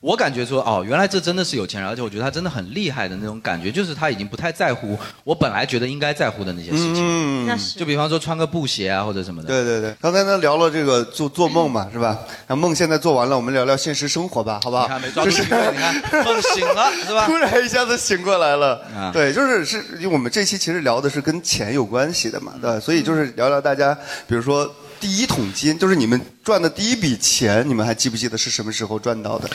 [0.00, 6.96] 我感觉说哦，原来这真的是有钱人，而且我觉得他真的很厉害的那种感觉，就是他已经不太在乎我本来觉得应该在乎的那些事情。
[6.98, 9.48] 嗯那是就比方说穿个布鞋啊或者什么的。
[9.48, 12.16] 对对对，刚才呢聊了这个做做梦嘛，是吧？
[12.46, 14.84] 那梦现在做完了，我们聊聊现实生活吧，好不好？
[14.84, 17.24] 你看没抓住机会，你看梦醒了是吧？
[17.26, 23.96] 突然一下子醒过来了，啊对，就是是因为我们这期其实聊的是跟钱有关系的嘛，对，所以就是聊聊大家，
[24.28, 29.48] 比如说第一桶金，就是你们赚的第一笔钱，你们还记不记得是什么时候赚到的？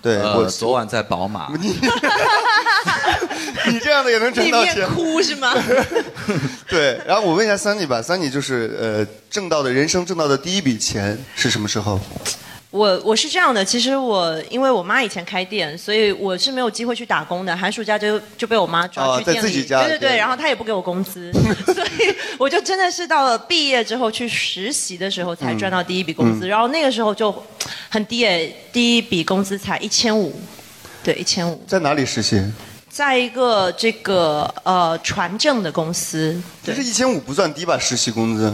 [0.00, 1.52] 对、呃，我，昨晚在宝马。
[3.66, 4.88] 你这样的也能挣里面到钱？
[4.94, 5.54] 哭是吗？
[6.68, 11.98] 对，然后我问一下 Sunny 吧，Sunny 就是呃挣到的人生挣到的第一笔钱是什么时候？
[12.74, 21.32] 我我是这样的，其实我因为我妈以前开店，所以我是没有机会去打工的，寒暑假就就被我妈抓哦去店里，在自己家对对对，对然后她也不给我工资，
[21.72, 27.32] 所以我就真的是到了毕业之后去实习的时候才赚到第一笔工资，嗯然后那个时候就
[27.88, 30.34] 很低诶，第一笔工资才一千五，
[31.04, 32.42] 对，一千五，在哪里实习？
[32.90, 37.78] 在一个这个呃船政的公司，这是一千五不算低吧？
[37.78, 38.52] 实习工资？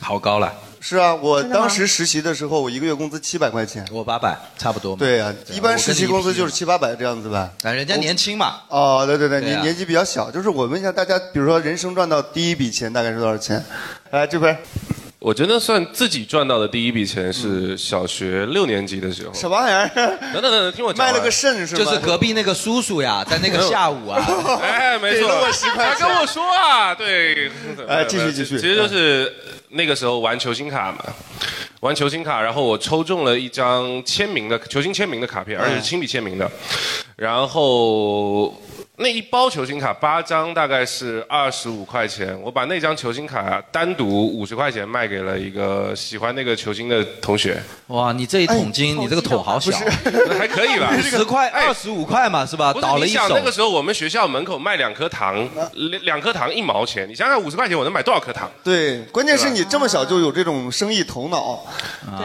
[0.00, 0.52] 好高了。
[0.88, 3.86] 是啊，我真的吗当时实习的时候，我一个月工资七百块钱。
[3.92, 5.00] 我八百，差不多嘛。
[5.00, 7.50] 对呀、一般实习工资就是七八百这样子吧。
[7.62, 8.60] 跟你一批，但人家年轻嘛。
[8.68, 13.62] 哦，对对对，对啊年年纪比较小，就是我问一下大家，比如说人生赚到第一笔钱大概是多少钱？
[14.12, 14.56] 来 这边
[15.18, 19.34] 我觉得算自己赚到的第一笔钱是小学六年级的时候。
[19.34, 19.88] 什么玩意儿？
[20.32, 21.12] 等等等等，听我讲完。
[21.12, 21.84] 卖了个肾是吗？
[21.84, 24.24] 就是隔壁那个叔叔呀，在那个下午啊，
[24.62, 27.50] 哎，没错，给了我10块钱他跟我说啊，对，
[27.86, 29.34] 哎继续继续其实就是
[29.70, 31.04] 那个时候玩球星卡嘛，
[31.80, 36.50] 玩球星卡，然后我抽中了一张签名的球星签名的卡片，而且是亲笔签名的，
[37.18, 38.54] 然后。
[39.00, 49.70] 那一包球星卡八张大概是二十五块钱，我把那张球星卡单独五十块钱卖给了一个喜欢那个球星的同学，哇，你这一桶金，哎你这个桶好小，
[50.36, 50.92] 还可以吧？
[51.00, 52.72] 十块哎二十五块嘛是吧？
[52.72, 53.40] 不是倒了一手你想那。
[53.40, 58.50] 个时候我们学校门口卖两颗糖，两两颗糖一毛钱，你想想五十块钱我能买多少颗糖？
[58.64, 61.64] 对，关键是你这么小就有这种生意头脑，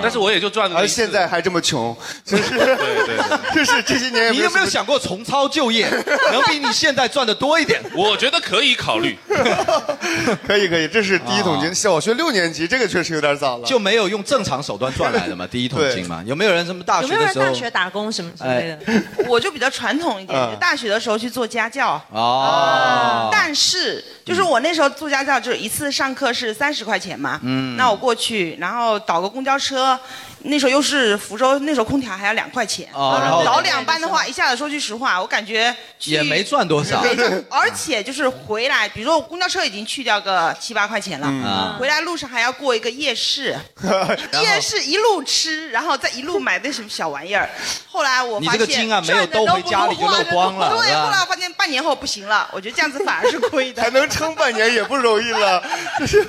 [0.01, 0.87] 但是我也就赚了而。
[0.87, 5.89] 现在还这么穷，真 是，对对对，就是这些年你有没有什么想过重操旧业，
[6.33, 7.81] 能比你现在赚的多一点？
[7.95, 9.17] 我觉得可以考虑。
[10.45, 13.65] 可以可以，这是第一桶金，小学六年级，这个确实有点早了。
[13.65, 15.47] 就没有用正常手段赚来的嘛？
[15.49, 16.21] 第一桶金嘛？
[16.25, 17.59] 有没有人什么大有学的时候没有人大？
[17.59, 19.03] 学打工什么之类的？
[19.29, 21.93] 我就比较传统一点，嗯就大学的时候去做家教。
[22.11, 27.39] 哦，但是，就是我那时候做家教，就是一次上课是三十块钱嘛。
[27.43, 29.97] 嗯那我过去，然后倒个公交车，
[30.43, 32.87] 那时候又是福州，那时候空调还要两块钱。
[32.93, 37.01] 哦然后倒两班的话，一下子说句实话，我感觉去也没赚多少。
[37.01, 43.55] 没赚 而且就是回来，比如说我公交车已经去掉个七八块钱了，啊回来路上还要过一个夜市，
[44.43, 47.49] 夜市一路吃，然后再一路买那什么小玩意儿。
[47.87, 53.89] 后来我你发现这个金啊没有兜回家里就漏光了对，是吧后来发现半年后不行了，我觉得这样子反而是亏的还。
[53.93, 55.63] 能撑半年也不容易了，
[55.99, 56.25] 就是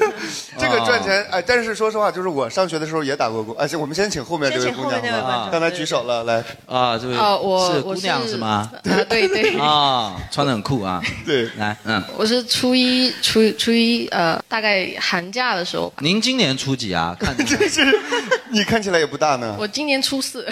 [0.58, 8.70] 这个赚哦钱哎，但是说实话，就是我上学的时候也打过工，而且，我们先请后面这位姑娘好吧后面那位观众刚才举手了，来，啊，这位是姑娘是是吗？
[8.74, 11.00] 啊，对对， 啊，穿的很酷啊。
[11.24, 15.96] 对，来，嗯，我是初一初初一呃，大概寒假的时候吧。
[16.00, 17.16] 您今年初几啊？
[17.18, 17.98] 看 着这是
[18.50, 20.46] 你看起来也不大呢，我今年初四，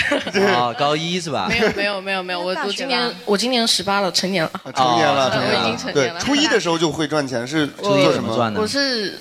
[0.57, 1.47] 啊，高一是吧？
[1.51, 4.51] 没有没有没有没有，我我今年我今年十八了，成年了。
[4.65, 8.23] 啊成年了，哦我已成年了经成年，了对初一的时候就会赚钱，是初一做什么？
[8.23, 8.67] 怎么赚的我？
[8.67, 9.19] 是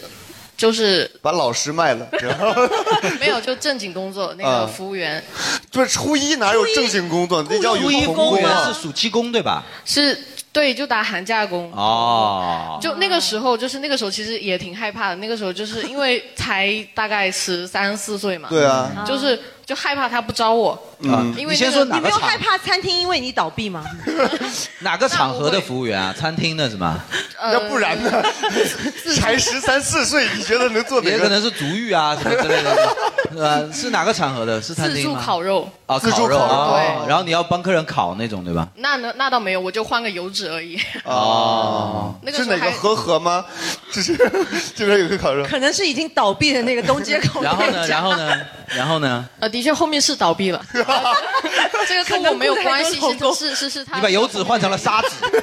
[0.61, 2.53] 就是把老师卖了，然后
[3.19, 5.23] 没有就正经工作，那啊个服务员
[5.71, 7.43] 就是初一哪有正经工作？
[7.49, 9.63] 那叫有初一童公务员工啊是暑期工对吧？
[9.83, 10.15] 是
[10.53, 11.71] 对，就打寒假工。
[11.71, 15.15] 哦，就那个时候，就是那个时候，其实也挺害怕的。
[15.15, 19.39] 那个时候就是因为才大概十三四岁嘛，对啊，就是
[19.71, 23.85] 就害怕他不招我，嗯因为你先那个你没有说哪个场害怕餐厅因为你倒闭吗？
[24.79, 26.13] 哪个场合的服务员啊？
[26.19, 26.99] 餐厅的是吗？
[27.39, 28.21] 呃要不然呢？
[29.15, 31.01] 才十三四岁，你觉得能做？
[31.03, 32.75] 也可能是足浴啊什么之类的，
[33.31, 33.61] 是吧？
[33.73, 34.61] 是哪个场合的？
[34.61, 35.21] 是餐自助吗？
[35.23, 38.67] 烤肉，啊，自助烤肉烤肉哦对然后你要帮客人烤那种对吧？
[38.75, 40.77] 那呢那倒没有，我就换个油脂而已。
[41.05, 43.45] 哦，那个时候还是哪个和和吗？
[43.93, 44.15] 就是
[44.75, 47.41] 这边有个烤肉，可能是已经倒闭的那个东街口。
[47.41, 47.87] 然后呢？
[47.87, 48.37] 然后呢？
[48.75, 49.25] 然后呢？
[49.39, 50.63] 呃，的确后面是倒闭了，
[51.87, 53.95] 这个跟我没有关系，是是是是他。
[53.97, 55.09] 你把油纸换成了砂纸，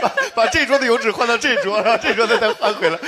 [0.00, 2.98] 把把这桌的油纸换到这桌，然后这桌再再换回来。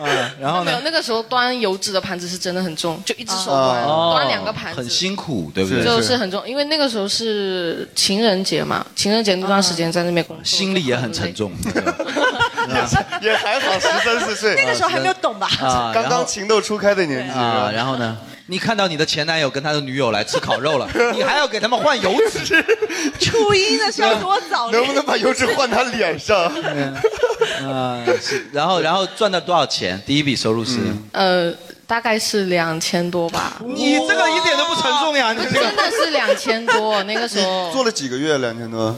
[0.00, 0.82] 嗯， 然后没有，呢？
[0.84, 5.84] 那个时候端油纸的盘子是真的很重，就一只手啊端，哦端两个盘子，很辛苦，对不对？
[5.84, 11.52] 就是很重，因为那个时候是情人节嘛，情人节那段时间在那边工作，心里也很沉重。
[13.22, 15.48] 也还好，十三四岁，那个时候还没有懂吧？
[15.62, 17.38] 啊，刚刚情窦初开的年纪。
[17.38, 18.16] 啊，然后呢？
[18.50, 22.64] 你看到你的前男友跟他的女友来吃烤肉了， 你还要给他们换油脂，
[23.20, 24.70] 初一的时候多早？
[24.70, 26.50] 能不能把油脂换他脸上？
[27.60, 30.02] 嗯，是，然后然后赚到多少钱？
[30.06, 30.78] 第一笔收入是？
[31.12, 31.52] 呃，
[31.86, 33.60] 大概是两千多吧。
[33.66, 38.38] 你这个一点都不沉重呀，你这个真的是两千多，那个时候做了几个月？
[38.38, 38.96] 两千多？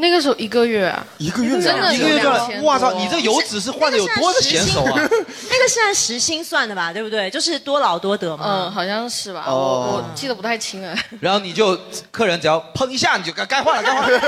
[0.00, 2.68] 那个时候一个月啊，一个月真的一个月有两千多。
[2.68, 4.92] 哇操，你这油纸是换的有多的娴熟啊？
[4.94, 6.92] 那个是按时薪算的吧？
[6.92, 7.28] 对不对？
[7.28, 8.44] 就是多劳多得嘛。
[8.46, 10.96] 嗯，好像是吧，哦我我记得不太清了。
[11.20, 11.76] 然后你就
[12.12, 14.20] 客人只要碰一下，你就该该换了，该换了。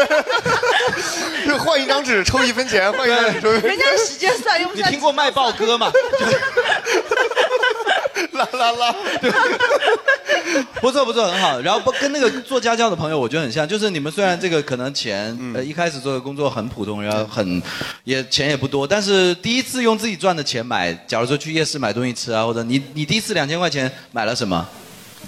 [1.46, 3.70] 就换一张纸抽一分钱，换一张纸抽一分钱。
[3.70, 5.90] 人家时间算又不是你听过卖报歌吗？
[8.32, 8.94] 啦啦啦，
[10.80, 11.60] 不错不错，很好。
[11.60, 17.62] 然后不跟那个做家教的朋友，我觉得很像，就是你们虽然这个可能钱，呃，一开始做的工作很普通，然后很
[18.04, 24.66] 也钱也不多，但是第一次用自己赚的钱买，假如说去夜市买东西吃啊，或者你你第一次两千块钱买了什么？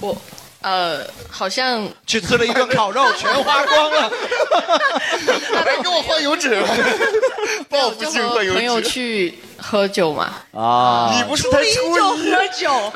[0.01, 0.17] 我
[0.63, 4.13] 呃，好像去吃了一顿烤肉，全花光了。
[5.65, 6.63] 来给我换油纸，
[7.69, 8.81] 报复性换油朋友。
[8.81, 10.33] 去喝酒嘛。
[10.53, 12.11] 啊你不是才初就？
[12.11, 12.93] 喝酒，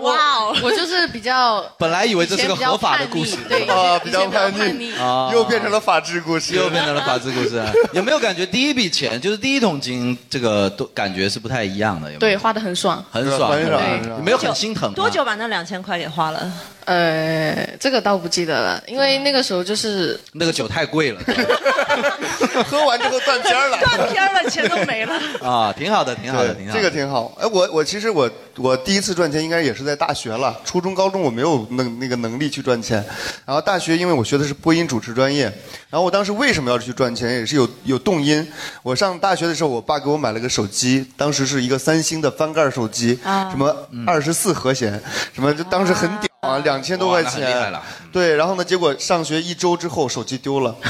[0.00, 0.56] 哇哦！
[0.62, 4.96] 我就是比较 本来以为这是个合法的故事以前比较叛逆对，啊，比较叛叛逆逆。
[4.96, 7.62] 啊又变成了法治故事，又变成了法治故事。
[7.92, 12.06] 有没有感觉第一笔钱就是第一桶金，这个都感觉是不太一样的？
[12.12, 13.04] 有没有对，花的很爽。
[13.10, 13.82] 很爽，很爽
[14.24, 14.92] 没有很心疼？
[14.94, 16.52] 多久把那两千块给花了？
[16.86, 21.20] 呃，这个倒不记得了，因为那个时候就是那个酒太贵了
[22.68, 23.78] 喝完之后断片儿了。
[23.78, 25.14] 断片了，钱都没了。
[25.42, 26.80] 啊，挺好的，挺好的，挺对，好的。
[26.80, 27.32] 这个挺好。
[27.40, 33.04] 哎，我我其实我我第一次赚钱应该也是在大学了，初中、高中我没有能那个能力去赚钱。
[33.44, 35.44] 然后大学因为我学的是播音主持专业，
[35.90, 38.46] 然后我当时为什么要去赚钱，也是有有动因。
[38.82, 43.74] 我上大学的时候，我爸给我买了个手机，当时是一个三星的翻盖手机，啊什么
[44.06, 47.82] 二十四和弦，什么就当时很屌啊，两千多块钱了。
[48.12, 50.74] 对，然后呢，结果上学一周之后手机丢了。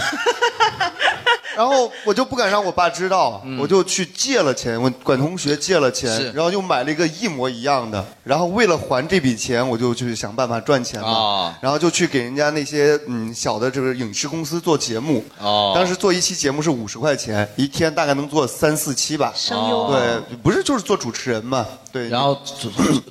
[1.57, 19.91] 然后我就不敢让我爸知道，我就去借了钱，我管同学借了钱，然后又买了一个一模一样的，然后为了还这笔钱，我就去想办法赚钱嘛，哦然后就去给人家那些嗯小的这个影视公司做节目，哦当时做一期节目是五十块钱，一天大概能做三四期吧，声优。
[19.93, 22.37] 对，不是就是做主持人嘛，对，然后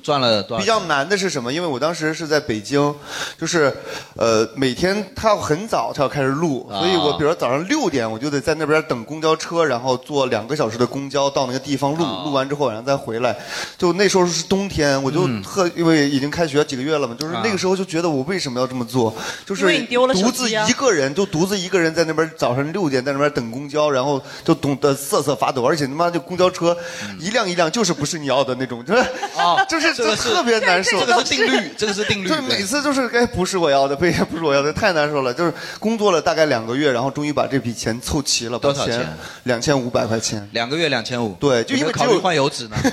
[0.02, 0.60] 赚 了多少？
[0.60, 1.50] 比较难的是什么？
[1.50, 2.94] 因为我当时是在北京，
[3.40, 3.74] 就是
[4.14, 13.34] 呃每天他要很早他要开始录，啊所以我比如说早上六点我就得在那边等公交车，然后坐两个小时的公交到那个地方录，啊录完之后然后再回来。
[13.78, 19.14] 就那时候是冬天，我就嗯特因为已经开学几个月了嘛，就是那个时候就觉得我为什么要这么做？
[19.46, 26.76] 就是独自一个人，就独自一个人在那边早上六点在那边等公交，然后就懂得瑟瑟发抖，而且他妈就公交车
[27.18, 29.00] 一辆一辆就是不是你要的那种，就是
[29.36, 30.98] 啊 就是这个就是特别难受。
[31.00, 32.28] 这个是定律，这个是定律。
[32.28, 35.32] 对，每次就是哎，不是我要的，不不是我要的，太难受了。
[35.32, 39.06] 就是工作了大概两个月，然后终于把这笔钱凑齐了，多少钱？
[39.44, 40.48] 两千五百块钱。
[40.52, 41.34] 两个月两千五。
[41.40, 42.76] 对，就因为考虑换油纸呢？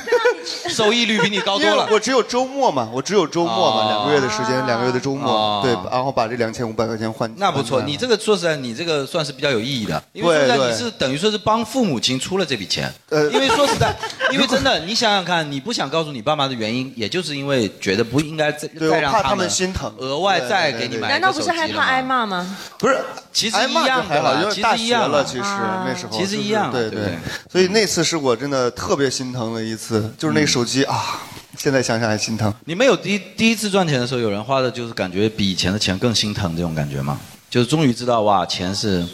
[0.70, 1.88] 收益率比你高多了。
[1.92, 7.32] 我只有周末嘛，我只有周末嘛，哦两个月的时间，两个月的周末哦，对，然后把这两千五百块钱换。
[7.38, 12.92] 那不错，你这个说实在，你这个算是比较有意义的，因为说对实在你是等于说是帮父母亲出了这笔钱。
[13.10, 13.96] 呃因为说实在，
[14.32, 22.58] 因为真的，你想想看，你不想告诉你爸妈的原因，也就是因为觉得不应该再，再让他们心疼，额外再给你买难道不是害怕挨骂吗？
[22.78, 23.00] 不是，
[23.32, 25.86] 其实一挨骂还好，样的啦，因为其大学了，实一样了其实啊。
[25.88, 27.18] 那时候其实一样对对。
[27.52, 31.20] 所以那次是我真的特别心疼的一次，就是那个手机啊，
[31.58, 32.54] 现在想想还心疼。
[32.66, 37.20] 你们有第一第一次赚钱的时候，有人花的就是感觉比以前的钱更心疼这种感觉吗？
[37.50, 39.06] 就是终于知道哇，钱是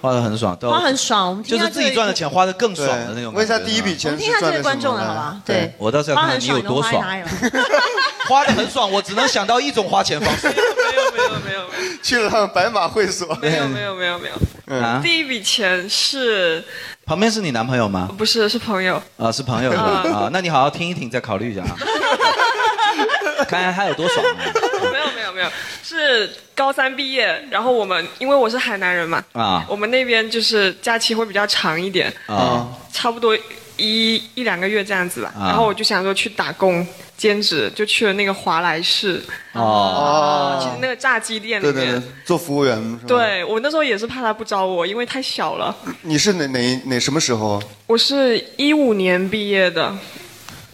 [0.00, 3.32] 花的很爽，到花很爽，我们听就是自己赚的钱花的更爽的那种。
[3.32, 5.40] 问一下第一笔钱是赚的观众的好吧？
[5.44, 7.04] 对对，我倒是要看看你有多爽，
[8.28, 10.48] 花的很爽，我只能想到一种花钱方式。
[10.48, 11.60] 没有没有没有
[12.02, 13.26] 去了趟白马会所。
[13.42, 14.34] 没有没有没有没有，
[14.66, 16.62] 嗯，第一笔钱是
[17.04, 18.08] 旁边是你男朋友吗？
[18.16, 19.02] 不是是朋友？
[19.16, 20.04] 啊，是朋友是吧？
[20.14, 21.76] 啊，那你好好听一听，再考虑一下啊。
[23.48, 24.34] 看看他有多爽啊！
[25.38, 25.50] 没有
[25.84, 33.36] 是高三毕业，然后我们因为我是海南人嘛，啊我们那边就是假期会比较长一点，啊差不多
[33.76, 35.32] 一一两个月这样子吧。
[35.38, 36.84] 啊然后我就想说去打工
[37.16, 39.22] 兼职，就去了那个华莱士，
[39.52, 41.74] 哦其实那个炸鸡店里面。
[41.74, 45.74] 对对对，做服务员是吧？，对我那时候也是怕他不招我，因为太小了。
[46.02, 47.62] 你是哪哪哪什么时候？
[47.86, 49.96] 我是一五年毕业的，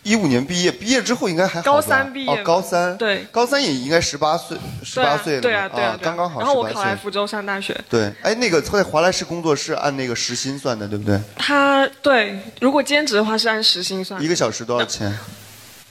[0.05, 2.97] 一五年毕业，毕业之后应该还好吧高三毕业哦，高三。
[2.97, 7.75] 对，高三也应该十八岁，十八岁对啊对啊，对啊刚刚好然后我18岁考来福州上大学。
[7.89, 11.19] 对，哎，那个在华莱士工作是按那个时薪算的，对不对？
[11.37, 14.29] 他对，如果兼职的话是按时薪算一。
[14.29, 15.13] 个小时多少钱？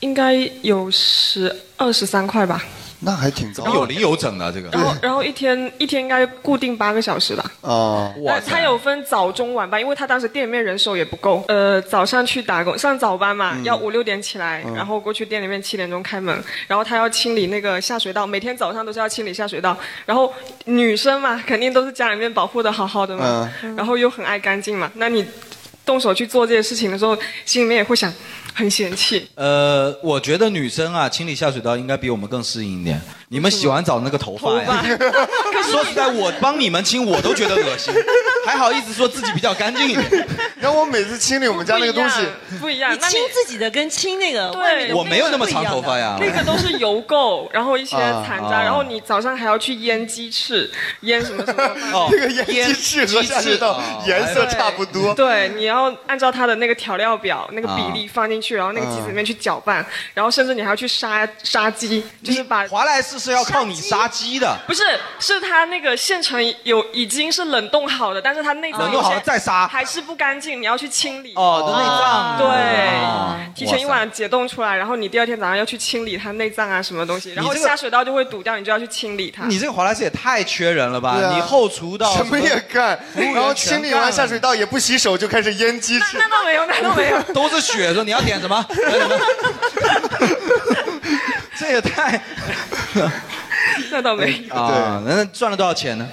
[0.00, 2.62] 应该有十二十三块吧。
[3.00, 4.68] 那还挺早，有零有整的这个。
[4.70, 7.44] 然后，然后一天一天应该固定八个小时吧。
[7.60, 11.44] 哦，哇他有分早中晚班，因为他当时店里面人手也不够。
[11.48, 19.76] 呃，早上去打工上早班嘛，嗯要五六点起来，嗯然后过去店里面七点钟开门，然后他要清理那个下水道，每天早上都是要清理下水道。
[20.06, 20.32] 然后
[20.64, 25.24] 女生嘛，肯定都是家里面保护的好好的嘛，然后又很爱干净嘛，那你
[25.84, 27.14] 动手去做这些事情的时候，
[27.44, 28.10] 心里面也会想
[28.56, 29.28] 很嫌弃。
[29.34, 33.00] 呃，我觉得女生啊，清理下水道应该比我们更适应一点。
[33.28, 34.84] 你们洗完澡那个头发呀，
[35.68, 37.92] 说实在，我帮你们清，我都觉得恶心，
[38.46, 40.28] 还好意思说自己比较干净一点。
[40.60, 42.20] 然后我每次清理我们家那个东西，
[42.60, 51.64] 不一样，你清自己的跟清那个外面的我没有那么长头发呀那个都是油垢，然后一些残渣，啊然后你早上还要去腌鸡翅，腌什么什么。
[51.92, 55.12] 哦这个腌鸡翅和下水道颜色差不多。
[55.14, 64.82] 对，你要按照它的那个调料表那个比例放进去，然后那个鸡子里面去搅拌，然后甚至你还要去杀杀鸡，就是把华莱士是要靠你杀鸡的，不是，
[65.18, 71.32] 是它那个现成有已经是冷冻好的，但是它内脏冷冻好了再杀还是不干净，你要去清理。
[71.36, 79.46] 哦的内脏对，提前一晚解冻出来，然后你第二天早上要去清理它内脏啊什么东西，然后下水道就会堵掉，你就要去清理它。
[79.46, 81.12] 你这个华莱士也太缺人了吧？
[81.12, 86.18] 啊你后厨到什么也干，然后清理完下水道也不洗手就开始腌鸡翅。
[86.18, 87.22] 那倒没有，那倒没有。
[87.32, 88.33] 都是血，说你要点？
[88.34, 88.64] 点什么？
[91.56, 92.20] 这也太
[93.90, 94.54] 那倒没有。
[94.54, 95.02] 啊！
[95.06, 96.06] 那赚了多少钱呢？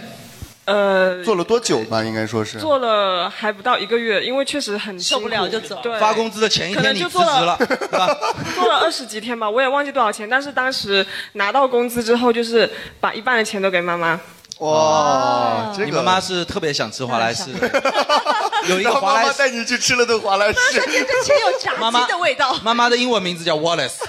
[0.66, 2.04] 呃，做了多久吧？
[2.04, 2.60] 应该说是。
[2.60, 8.08] 做了还不到一个月，因为确实很受不了就走对，发工资的前一可天你辞能就做了职了， 是吧？
[8.56, 12.70] 做了二十几天吧，我也忘记多少钱，但是当时拿到工资之后，就是
[13.00, 14.20] 把一半的钱都给妈妈。
[14.62, 17.68] 哇，这个你妈妈是特别想吃华莱士的，
[18.70, 20.59] 有一个然后华莱士，妈妈带你去吃了顿华莱士。
[20.72, 22.55] 瞬间这钱有炸妈妈鸡的味道。
[22.62, 23.93] 妈妈的英文名字叫 Wallace。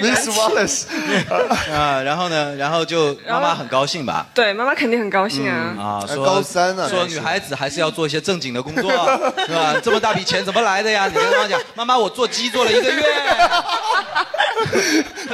[0.00, 0.84] Miss Wallace
[1.72, 4.26] 啊，然后呢，然后就妈妈很高兴吧？
[4.32, 5.74] 对，妈妈肯定很高兴啊。
[5.76, 8.92] 啊，说高三呢说女孩子还是要做一些正经的工作，
[9.48, 9.74] 是吧？
[9.82, 11.08] 这么大笔钱怎么来的呀？
[11.08, 13.02] 你跟妈妈讲，妈妈，我做鸡做了一个月，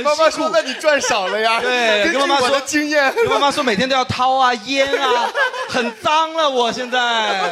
[0.02, 5.28] 妈妈说：“那你赚少了呀。”对，根据我跟妈妈说的经验，跟妈妈说每天都要掏啊、烟啊，
[5.68, 6.98] 很脏了，我现在。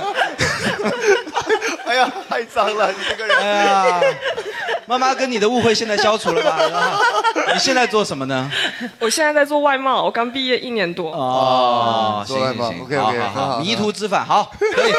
[1.84, 3.36] 哎呀，太脏了，你这个人。
[3.36, 4.00] 哎呀，
[4.86, 7.00] 妈妈跟你的误会现在消除了吧？
[7.52, 8.50] 你现在做什么呢？
[9.00, 11.10] 我现在在做外贸，我刚毕业一年多。
[11.10, 14.92] 哦，做外贸行行 OK，OK，好好好，好迷途知返，好，可以，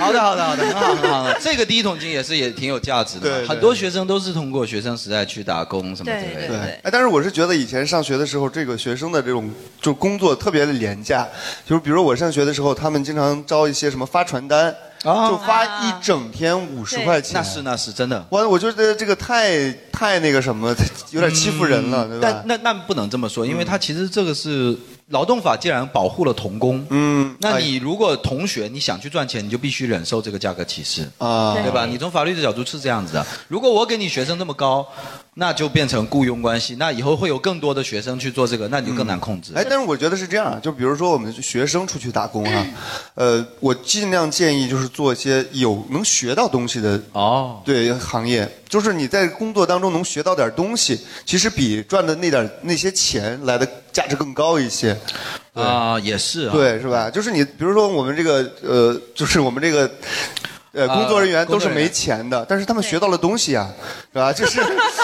[0.00, 1.32] 好的，好的，好的，很好，很好。
[1.40, 6.48] 这个第一桶金也是也挺有价值的，对对很多学生都是通过学生时代去打工什么之类的。
[6.48, 9.50] 对，哎，但是我是觉得以前上学的时候，这个学生的这种
[9.80, 11.26] 就工作特别的廉价，
[11.64, 17.34] 就是比如我上学的时候，他们经常招一些什么发传单，啊就发一整天五十块钱。
[17.34, 18.26] 那是那是真的。
[18.28, 20.74] 我我觉得这个太太那个什么，
[21.12, 22.44] 有点欺负人了，对吧但？
[22.46, 24.76] 那那不能这么说，因为他其实这个是
[25.10, 31.86] 劳动法既然保护了童工，嗯，那你如果同学你想去赚钱，你就必须忍受这个价格歧视啊对吧？
[31.86, 33.24] 你从法律的角度是这样子的。
[33.46, 34.86] 如果我给你学生那么高，
[35.40, 39.52] 那就变成雇佣关系，那以后会有更多的学生去做这个，那你就更难控制。
[39.54, 42.66] 哎，但是我觉得是这样啊，就比如说我们学生出去打工哈、
[43.14, 54.98] 呃，我尽量建议就是做一些有能学到东西的哦，对行业，就是你在工作当中能学到点东西，其实比赚的那点那些钱来的价值更高一些。
[55.54, 57.08] 对啊，也是啊，对，是吧？
[57.08, 59.88] 就是你，比如说我们这个呃，就是我们这个。
[60.72, 63.66] 呃，啊工作人员都是没钱的，但是他们学到了东西啊，
[64.12, 64.30] 是吧？
[64.30, 64.60] 就是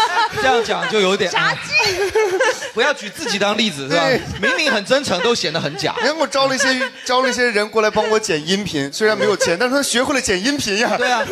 [0.45, 1.31] 这样讲就有点
[2.75, 4.21] 不要举自己当例子是吧对？
[4.41, 5.95] 明明很真诚，都显得很假。
[5.99, 10.95] 人家给我招了一些招了一些人过来帮我剪音频，虽然没有钱， 但是他学会了剪音频呀。
[10.99, 11.25] 对啊，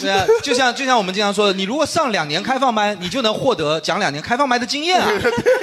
[0.00, 5.08] 对啊，就像就像我们经常说的，你如果上两年开放班，你就能获得讲两年开放班的经验啊，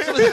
[0.05, 0.31] 是不是？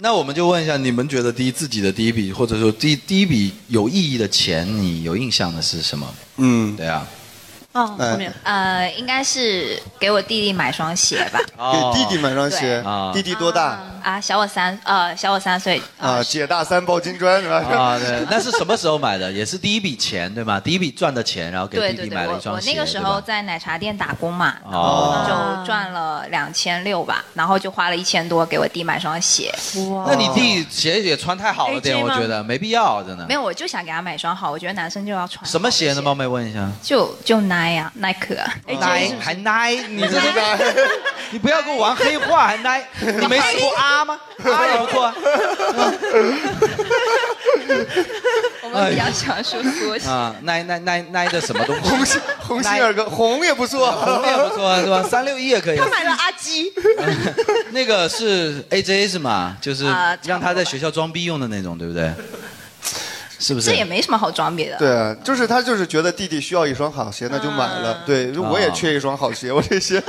[0.00, 6.06] 那我们就问一下，你们觉得第一自己的第一笔，或者说第第一笔有意义的钱，你有印象的是什么？
[6.38, 7.06] 嗯，对啊，
[7.72, 11.38] 哦，哎后面呃，应该是给我弟弟买双鞋吧。
[11.72, 13.78] 给弟弟买双鞋啊，弟弟多大？
[14.02, 15.80] 啊，小我三呃，小我三岁。
[15.98, 17.56] 啊，姐大三抱金砖是吧？
[17.56, 19.30] 啊，对，那是什么时候买的？
[19.30, 20.58] 也是第一笔钱对吗？
[20.58, 22.70] 第一笔赚的钱，然后给弟弟买了一双鞋。
[22.70, 29.52] 我那个时候在奶茶店打工嘛，然哦后就赚了两千六吧，然后就花了一千多给我弟买双鞋。
[29.90, 33.34] 哇那你弟鞋也穿太好了点，我觉得没必要，真的没。
[33.34, 36.00] 有，我就想给他买双好，我觉得男生就要穿什么鞋呢？
[36.00, 36.66] 冒昧问一下。
[36.82, 38.54] 就就耐呀，耐克啊。
[38.80, 40.26] 奶还耐，你这是
[41.32, 44.18] 你不要跟我玩黑话，还耐，你没试过啊吗？
[44.44, 45.14] 啊也不错啊。
[48.62, 50.08] 我们比较喜欢说缩写。
[50.08, 51.88] 啊，耐耐耐耐的什么东西？
[51.88, 55.02] 鸿星鸿星尔克，红也不错，红也不错，是吧？
[55.02, 55.78] 三六一也可以。
[55.78, 56.72] 他买了阿基，
[57.72, 59.56] 那个是 AJ 是吗？
[59.60, 62.12] 就是啊让他在学校装逼用的那种，对不对？
[63.38, 63.70] 是不是？
[63.70, 64.76] 这也没什么好装逼的。
[64.78, 68.02] 对啊，就是他就是觉得弟弟需要一双好鞋，那就买了。
[68.06, 70.02] 对，我也缺一双好鞋，我这些。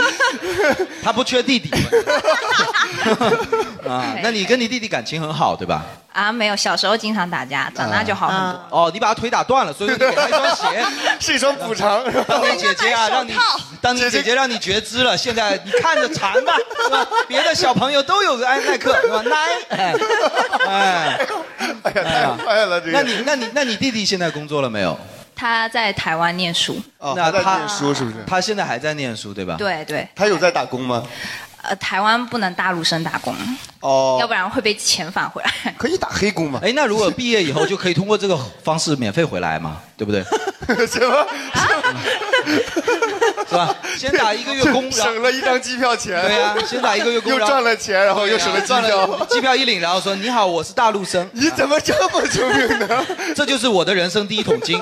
[1.03, 1.69] 他不缺弟弟。
[3.87, 5.85] 啊，那你跟你弟弟感情很好，对吧？
[6.19, 8.61] 啊，没有，小时候经常打架，长大就好很多。
[8.69, 10.83] 哦，你把他腿打断了，所以你给他一双鞋，
[11.17, 12.03] 是一双补偿。
[12.27, 13.33] 当年姐姐啊，让你
[13.79, 16.53] 当年姐姐让你觉知了，现在你看着馋吧，
[16.83, 17.07] 是吧？
[17.27, 19.21] 别的小朋友都有个安耐克，是吧？
[19.21, 19.37] 耐，
[19.69, 19.95] 哎，
[20.67, 21.19] 哎，
[21.83, 22.91] 哎呀，太坏了，这个。
[22.91, 24.99] 那你那你那你弟弟现在工作了没有？
[25.35, 26.77] 他在台湾念书。
[26.97, 28.17] 哦，那他他在念书是不是？
[28.27, 29.55] 他现在还在念书，对吧？
[29.57, 31.01] 对对，他有在打工吗？
[31.61, 33.35] 呃，台湾不能大陆生打工，
[33.81, 35.73] 哦，要不然会被遣返回来。
[35.77, 36.59] 可以打黑工吗？
[36.63, 39.77] 哎，那如果毕业以后就可以通过这个方式免费回来嘛？
[39.97, 40.23] 对不对？
[40.87, 41.27] 什么？
[43.49, 43.75] 是吧？
[43.97, 46.21] 先打一个月工，省了一张机票钱。
[46.21, 49.07] 对呀、先打一个月工，又赚了钱，然后又省了机赚票。
[49.07, 51.27] 了机票一领，然后说你好，我是大陆生。
[51.33, 53.05] 你怎么这么聪明呢？
[53.35, 54.79] 这就是我的人生第一桶金。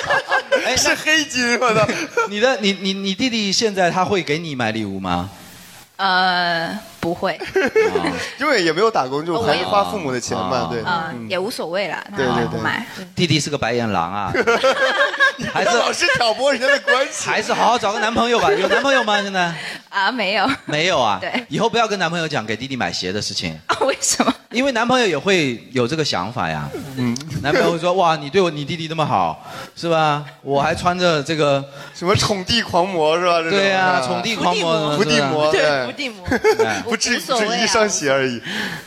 [0.66, 1.86] 哎，是黑金，我操！
[2.28, 5.30] 你的你你你弟弟现在他会给你买礼物吗？
[6.00, 7.38] 呃，不会，
[8.38, 10.82] 因为也没有打工，就还是花父母的钱嘛，哦对。
[10.82, 12.86] 呃，也无所谓啦，对对对不买。
[13.16, 14.32] 弟弟是个白眼狼啊，
[15.52, 18.50] 还是老是挑拨人家的关系，还是好好找个男朋友吧。
[18.52, 19.20] 有男朋友吗？
[19.22, 19.52] 现在
[19.88, 20.48] 啊，没有。
[20.66, 21.18] 没有啊。
[21.20, 23.58] 对，以后不要跟男朋友讲给弟弟买鞋的事情。
[23.80, 24.32] 为什么？
[24.50, 26.68] 因为男朋友也会有这个想法呀。
[26.96, 29.42] 嗯，男朋友会说：“哇，你对我你弟弟那么好，
[29.76, 30.24] 是吧？
[30.42, 33.38] 我还穿着这个什么宠弟狂魔是吧？
[33.38, 36.26] 这种对呀、啊宠弟狂魔，伏地魔，对伏地魔，
[36.90, 38.40] 不至于只是一双鞋而已。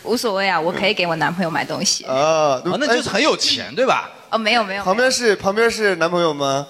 [0.03, 2.03] 无所谓啊，我可以给我男朋友买东西。
[2.03, 4.09] 啊，哦那就是很有钱，对吧？
[4.29, 6.67] 哦，没有没有，旁边是旁边是男朋友吗？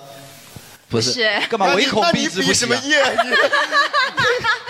[0.93, 2.53] 不是干嘛唯恐那你避之不及、啊？
[2.53, 3.03] 什么业？
[3.23, 3.31] 你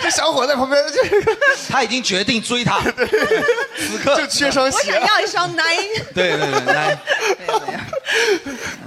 [0.02, 0.82] 这小伙在旁边，
[1.68, 2.80] 他已经决定追她，
[3.76, 5.00] 此刻就缺双我鞋想。
[5.00, 6.02] 要一双 Nine。
[6.14, 6.98] 对对对，来，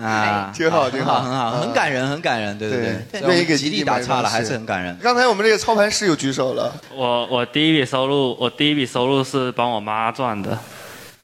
[0.02, 4.98] 啊，挺好挺好很好，很感人，很感人，对对对，愿意给极弟弟买力打岔了，还是很感人。
[5.02, 10.58] 刚才我们这个操盘师有举手了，我我第一笔收入，我第一笔收入是帮我妈赚的。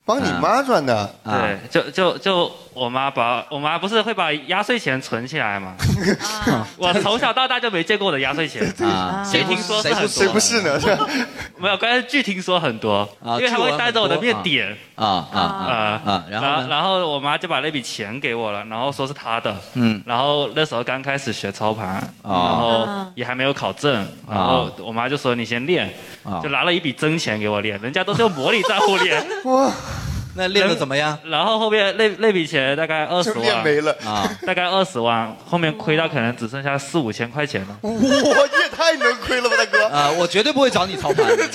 [0.05, 1.09] 帮你妈赚的。
[1.23, 5.75] 对，就就就我妈把我妈不是会把压岁钱存起来吗？
[6.77, 10.79] 我从小到大就没见过我的压岁钱 啊 据听说是很多，谁不是呢？
[11.57, 14.75] 没有，关键据听说很多，啊因为他会带着我的面点。
[14.95, 16.23] 啊啊啊啊！
[16.29, 16.67] 然后？
[16.69, 19.55] 然后我妈就把那笔钱给我了，然后说是她的。
[19.73, 25.91] 嗯，然后那时候刚开始学操盘，然哦后也还没有考证，然后我妈就说你先练，
[26.23, 29.25] 啊就拿了一笔真钱给我练，人家都是用模拟账户练。
[29.45, 29.71] 哇，
[30.35, 31.17] 那练的怎么样？
[31.25, 37.77] 然后后面那那笔钱大概二十万没了啊， 大概二十万，后面亏到可能只剩下四五千块钱了。
[37.81, 39.85] 哇，你也太能亏了吧，大哥！
[39.87, 41.43] 啊，我绝对不会找你操盘的。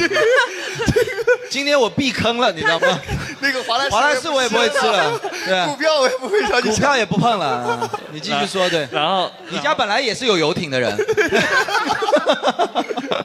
[1.51, 3.01] 今天我避坑了，你知道吗？
[3.41, 7.47] 那个华莱士华莱士我也不会吃了，对啊股票我也不会找你股票也不碰了。
[7.47, 8.87] 啊 你继续说，对。
[8.93, 10.93] 然后你家本来也是有游艇的人，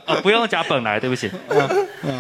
[0.05, 1.32] 啊，不用加本来，对不起。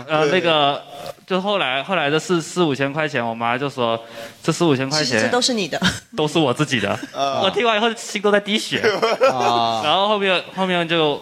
[0.07, 0.81] 呃，那个，
[1.27, 3.99] 就后来后来的四四五千块钱，我妈就说
[4.41, 5.79] 这四五千块钱其实这都是你的。
[6.15, 6.89] 都是我自己的。
[7.13, 8.79] 啊我听完以后心都在滴血。
[9.31, 11.21] 啊然后后面后面就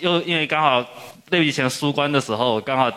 [0.00, 0.84] 又因为刚好
[1.30, 2.90] 那笔钱输光的时候，刚好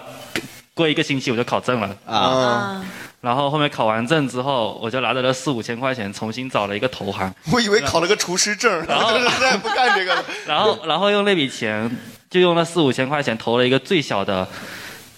[0.73, 1.95] 过一个星期我就考证了。
[2.05, 2.83] 啊，
[3.21, 10.25] 然后后面考完证之后，我就拿着那四五千块钱重新找了一个投行，我以为考了个厨师证，然后就是再也不干这个了。
[10.47, 11.89] 然后然后用那笔钱
[12.29, 14.47] 就用那四五千块钱投了一个最小的。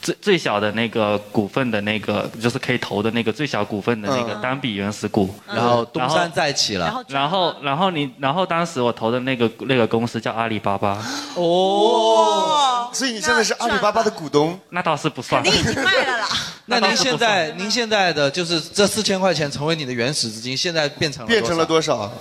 [0.03, 4.41] 最最小的那个股份的那个，就是可以投的那个最小股份的那个嗯。
[4.43, 7.01] 单笔原始股，然后东山再起了。
[7.07, 11.01] 然后然后你然后当时我投的那个那个公司叫阿里巴巴，
[11.35, 14.59] 哦，所以你现在是阿里巴巴的股东？
[14.71, 16.27] 那倒是不算，你已经卖了啦。
[16.67, 22.11] 那您现在您现在的就是这四千块钱成为你的原始资金，现在变成了变成了多多少？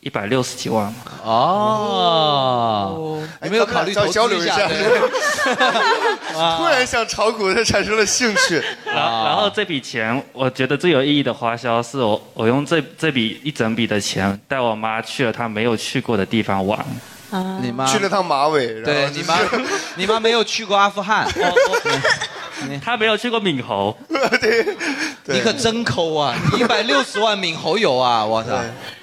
[0.00, 0.92] 一百六十几万。
[1.24, 2.96] 哦，
[3.42, 4.56] 有没有考虑投资交流一下。
[4.56, 4.68] 下？
[6.56, 8.62] 突然想炒股，它产生了兴趣。
[8.86, 16.78] 然后然后这笔钱，我觉得最有意义的花销是我我用这这笔一整笔的钱带我妈去了她没有去过的地方玩。
[17.60, 17.86] 你妈。
[17.86, 19.38] 去了趟马尾，然后对你妈，
[19.96, 21.28] 你妈没有去过阿富汗，
[22.82, 23.96] 她没有去过闽侯，
[24.40, 24.76] 对
[25.24, 26.34] 你可真抠啊！
[26.58, 28.24] 一百六十万闽侯友啊！
[28.24, 28.50] 我操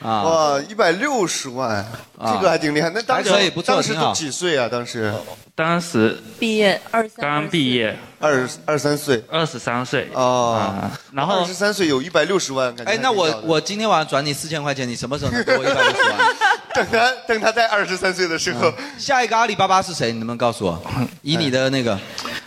[0.02, 0.24] 啊！
[0.24, 1.86] 哇，一百六十万，
[2.20, 2.90] 这个还挺厉害。
[2.90, 4.68] 那当时还可以不错当时挺好都几岁啊？
[4.70, 5.14] 当时
[5.56, 16.36] 当时毕业二三刚毕业，二二三岁，二十三岁哦啊，然后二十三岁有一百六十万，感觉哎，那我我今天晚上转你四千块钱，你什么时候能给我一百六十万？
[16.78, 20.12] 等他等他在二十三岁的时候，下一个阿里巴巴是谁？
[20.12, 20.80] 你能不能告诉我？
[21.24, 22.00] 以你的那个，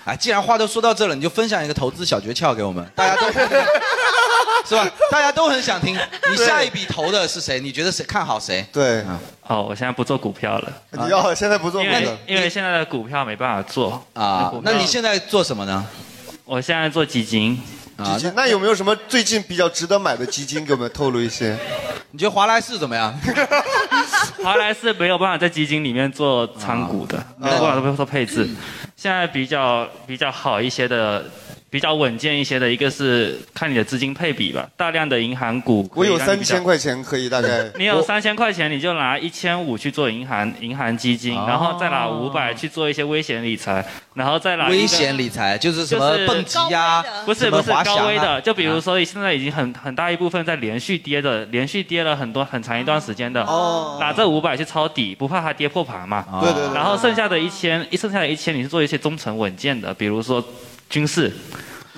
[0.05, 4.91] 哎，既然话都说到这了，你就分享一个投资小诀窍给我们，大家都是吧？
[5.11, 5.99] 大家都很想听。
[6.31, 7.61] 你下一笔投的是谁？
[7.61, 8.65] 你觉得谁看好谁？
[8.73, 9.05] 对，
[9.47, 10.73] 哦，我现在不做股票了。
[10.93, 15.87] 你要现在不做因为股票因为现在的股票没办法做啊股票那你现在做什么呢？
[16.45, 17.61] 我现在做基金。
[18.05, 21.57] 基金，那有没有什么最近比较值得买的基金给我们透露一些？
[22.13, 23.13] 你觉得华莱士怎么样？
[24.43, 28.49] 华莱士没有办法在基金里面做参股的，没有办法做配置。
[28.97, 31.25] 现在比较比较好一些的。
[31.71, 35.89] 比较稳健一些的，一个是看你的资金配比吧，大量的银行股。
[35.95, 37.71] 我有三千块钱，可以大概。
[37.79, 56.27] 你有三千块钱，你就拿一千五去做银行银行基金，哦然后再拿五百去做一些危险理财，然后再拿危险理财就是什么就是蹦极呀，不是不是高危的，就比如说现在已经很很大一部分在连续跌的，连续跌了很多很长一段时间的，哦拿这五百去抄底，不怕它跌破盘嘛。
[56.41, 60.45] 对对对然后剩下的一千，一剩下的一千你是做一些中层稳健的，比如说
[60.91, 61.33] 军事、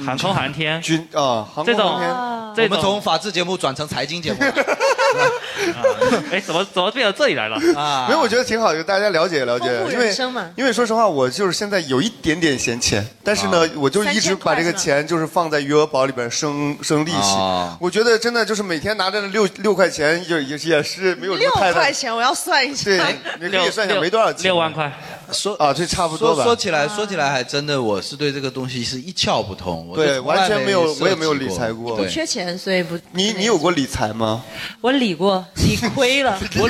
[0.05, 2.33] 航空航天、军啊，航这种航天。
[2.55, 4.53] 这我们从法制节目转成财经节目了
[6.31, 7.57] 哎，怎么怎么变到这里来了？
[7.75, 17.75] 啊没有，我觉得挺好，就大家了解了解丰，富因为生嘛因为说实话，我就是现在有一点点闲钱，但是呢，我就一直把这个钱就是放在余额宝里边生生利息哦。
[17.81, 21.93] 我觉得真的就是每天拿着六六块钱，也也也是没有什六么太大块。
[21.93, 22.85] 钱，我要算一下。
[22.85, 23.01] 对，
[23.41, 24.93] 你可以算一下没多少钱，六万块。
[25.31, 26.43] 说啊，这差不多吧。
[26.43, 29.82] 说说起来，说起来还真的，我是对这个东西是一窍不通。
[29.89, 32.99] 我对完全没有我也没有理财过不缺钱，所以不。
[33.13, 34.43] 你你有过理财吗？
[34.81, 36.39] 我理过，理亏了。
[36.59, 36.69] 我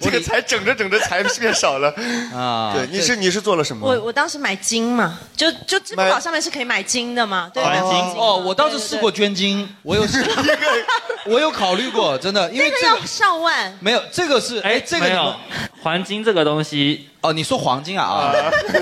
[0.00, 1.94] 这个财整着整着财变少了。
[2.34, 3.86] 啊对，你是你是做了什么？
[3.86, 7.90] 我我当时买金嘛，就就支付宝上面是可以买金的嘛，对买金？
[8.16, 10.24] 哦，我倒是试过捐精，我有试，
[11.26, 13.78] 我有考虑过，真的，因为这个那个要上万。
[13.80, 15.36] 没有这个是哎，这个
[15.82, 18.32] 黄金这个东西哦，你说黄金啊啊，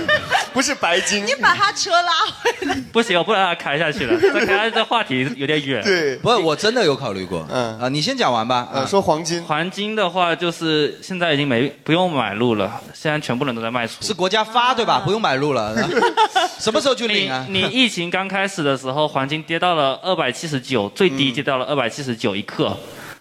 [0.53, 1.25] 不是白金。
[1.27, 2.77] 你把他车拉回来。
[2.93, 5.83] 不行，我不能让他开下去了， 再开下去这话题有点远。
[5.83, 7.47] 对，不是，我真的有考虑过。
[7.51, 8.69] 嗯啊，你先讲完吧。
[8.73, 13.95] 呃，说黄金，黄金的话就是现在已经没不用买入了，现在全部人都在卖出。
[14.01, 15.03] 是国家发对吧？
[15.05, 15.75] 不用买入了。
[16.59, 17.47] 什么时候去领啊？
[17.49, 22.77] 你你疫情刚开始的时候，黄金跌到了二百七十九，最低跌到了二百七十九一克。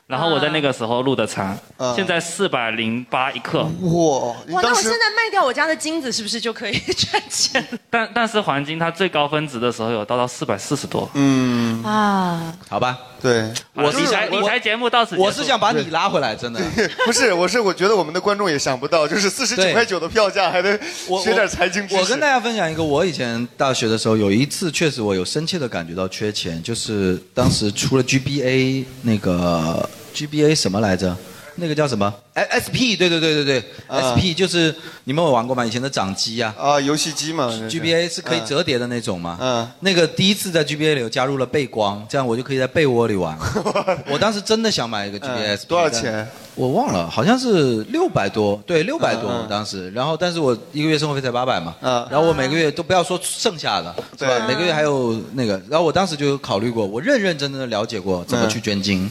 [0.08, 3.60] 然后我在那个时候录的场，啊现在四百零八一克。
[3.82, 11.10] 哇，哇，那我现在卖掉我家的金子，是不是就可以赚钱了 但但是黄金它最高分值的时候有到到四百四十多。
[11.14, 12.54] 嗯，啊？
[12.70, 15.24] 好吧，对，我理财理财节目到此结束。
[15.24, 16.62] 我是想把你拉回来，真的。
[17.06, 20.80] 不是，我是我觉得我们的观众也想不到，就是四十九块九的票价还得
[21.10, 22.02] 我学点财经知识。
[22.02, 29.90] 我跟大家分享一个，我以前大学的时候有一次，确实我有深切的感觉到缺钱，就是当时出了 GBA 那个
[30.26, 31.16] GBA 什么来着？
[31.60, 32.14] 那个叫什么？
[32.36, 33.58] 哎，SP，对对对对对、
[33.88, 34.74] 啊 s p 就是
[35.06, 35.66] 你们有玩过吗？
[35.66, 36.54] 以前的掌机啊。
[36.56, 39.40] 啊，游戏机嘛，GBA 是可以折叠的那种嘛。
[39.42, 39.68] 嗯。
[39.80, 43.36] 那个第一次在 GBA 里加入了背光，这样我就可以在被窝里玩。
[44.08, 46.28] 我当时真的想买一个 GBA，、嗯多少钱？
[46.54, 49.90] 我忘了，好像是六百多，对，六百多、嗯嗯当时。
[49.90, 51.76] 然后，但是我一个月生活费才八百嘛。
[51.82, 54.46] 嗯然后我每个月都不要说剩下的，是吧？
[54.48, 59.10] 每个月还有那个，然后我当时就有考虑过，我认认真真的了解过怎么嗯去捐精。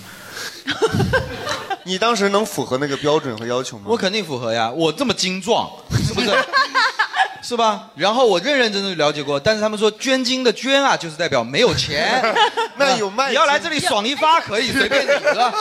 [1.85, 3.85] 你当时能符合那个标准和要求吗？
[3.87, 5.71] 我肯定符合呀，我这么精壮，
[6.05, 6.27] 是不是？
[7.47, 7.89] 是吧？
[7.95, 12.21] 然后我认认真真地了解过，但是他们说捐精的捐啊，就是代表没有钱。
[12.77, 15.55] 那有卖你要来这里爽一发可以随便你，是吧？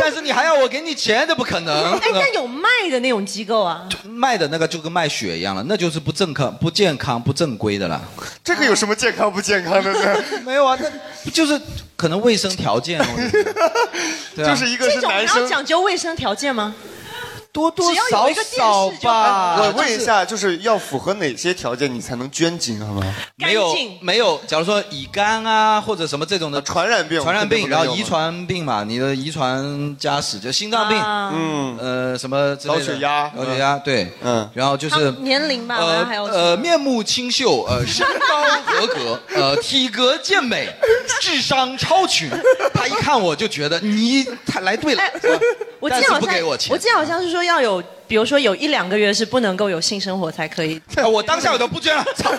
[0.00, 1.92] 但是你还要我给你钱，这不可能。
[1.98, 3.86] 哎，那有卖的那种机构啊？
[4.04, 8.00] 卖的那个就跟卖血一样了，那就是不正康、不健康、不正规的了。
[8.42, 10.24] 这个有什么健康不健康的呢？
[10.46, 11.60] 没有啊，那就是
[11.96, 12.98] 可能卫生条件。
[12.98, 13.52] 我觉得
[14.34, 15.46] 对啊就是一个是这种还要男生。
[15.46, 16.74] 讲究卫生条件吗？
[17.58, 19.56] 多多少少吧。
[19.60, 23.02] 我问一下，就是要符合哪些条件你才能捐精，好吗？
[23.34, 31.32] 没有没有，假如说乙肝啊或者什么这种的传染病，传染病，然后遗传病嘛，你的遗传家史就心脏病，啊。
[31.34, 40.68] 嗯，呃，什么之类的高血压高血压，对，嗯，然后就是年龄吧，呃还有呃，面目清秀，呃，身高合格，呃，体格健美，
[41.20, 42.30] 智商超群。
[42.72, 45.02] 他一看我就觉得你他来对了，
[45.80, 46.50] 我记得好像我。
[46.70, 50.80] 我记得好像是说要有比如说有一两个月是不能够有性生活才可以。
[51.12, 52.30] 我当下我都不捐了，操！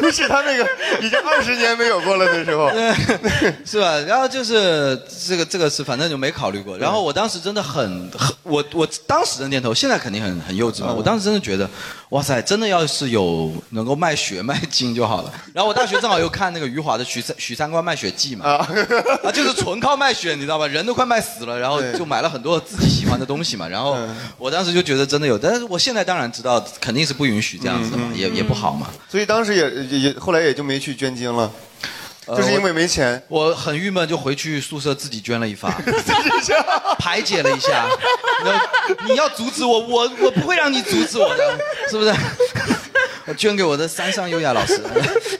[0.00, 0.66] 不是他那个
[1.00, 2.68] 已经二十年没有过了那时候，
[3.64, 3.98] 是吧？
[4.00, 6.76] 然后就是这个这个是反正就没考虑过。
[6.76, 10.92] 然后我当时真的很很我我当时的念头，现在肯定很很幼稚嘛。
[10.92, 11.68] 我当时真的觉得，
[12.08, 15.32] 哇塞，真的要是有能够卖血卖精就好了。
[15.54, 18.46] 然后我大学正好又看那个余华的《许三许三观卖血记》嘛，
[19.22, 20.66] 啊，就是纯靠卖血，你知道吧？
[20.66, 23.68] 人都快卖死了，然后就买了很多自己喜欢的东西嘛。
[23.68, 23.96] 然后
[24.40, 28.88] 我当时就觉得真的有，但是我现在当然知道肯定是不允许这样子的嘛，也也不好嘛。
[29.06, 31.52] 所以当时也也也后来也就没去捐精了，
[32.24, 33.22] 呃就是因为没钱。
[33.28, 35.70] 我很郁闷，就回去宿舍自己捐了一发，
[36.98, 37.86] 排解了一下。
[39.06, 41.58] 你要阻止我，我我不会让你阻止我的，
[41.90, 42.10] 是不是？
[43.30, 44.82] 我捐给我的山上优雅老师，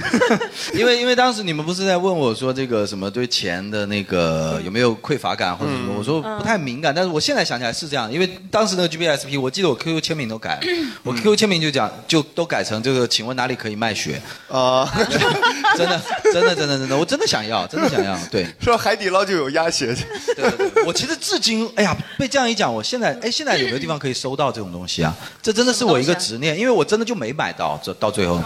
[0.72, 10.61] 因为因为当时你们不是在问我说这个什么对钱的那个有没有匮乏感或者什么，我说不太敏感，但是我现在想起来是这样，因为当时那个 GBSP，我记得我 QQ 签名都改了，
[11.03, 14.22] 我 QQ 签名就讲就都改成这个，请问哪里可以卖血？
[14.47, 14.88] 啊，
[15.76, 16.01] 真的
[16.32, 18.47] 真的真的真的，我真的想要，真的想要， 对。
[18.61, 19.93] 说海底捞就有鸭血，
[20.36, 20.84] 对。
[20.86, 25.12] 我其实至今，哎呀，被这样一讲，我现在，哎，现在有没有地方可以收到这种东西啊？
[25.43, 28.41] 这真的是我一个执念，因为我真的就没买到，这到最后，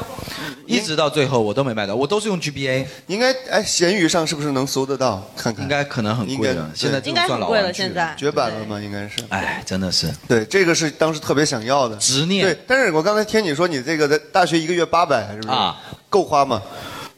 [0.66, 2.86] 一直到最后我都没买到，我都是用 GBA。
[3.06, 5.22] 应该，哎，闲鱼上是不是能搜得到？
[5.36, 8.80] 看看，应该可能很贵了，现在应该算老玩具了绝版了吗？
[8.80, 9.22] 应该是。
[9.28, 10.12] 哎，真的是。
[10.28, 12.44] 对，这个是当时特别想要的执念。
[12.44, 15.48] 对，但是我刚才听你说你这个在大学一个月八百，是不是？
[15.48, 16.62] 啊，够花吗？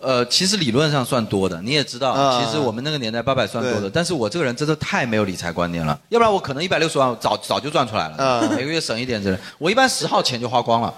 [0.07, 9.39] 呃，其实理论上算多的，你也知道，啊其实我们那个年代八百算多的，但是我这个人真的太没有理财观念了，要不然我可能一百六十万早早就赚出来了，啊每个月省一点之类。
[9.59, 10.95] 我一般十号钱就花光了，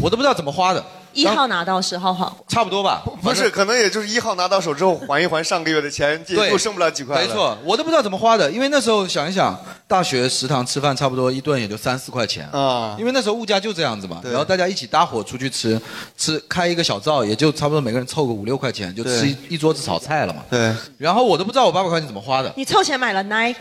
[0.00, 0.84] 我都不知道怎么花的。
[1.12, 3.02] 一号拿到十号还，差不多吧。
[3.22, 7.26] 不是，可能也就是一号拿到手之后还一还上个月的钱，又剩不了几块了。
[7.26, 15.80] 没错，我都不知道怎么花的，因为那时候想一想，大学食堂吃饭差不多一顿也就三四块钱啊，因为那时候物价就这样子嘛，然后大家一起搭伙出去吃，
[16.16, 20.42] 吃开一个小灶也就差不多每个人凑个五六块钱，就吃一一桌子炒菜了嘛。
[20.50, 23.54] 对，然后我都不知道我八百块钱怎么花的，你凑钱买了奶，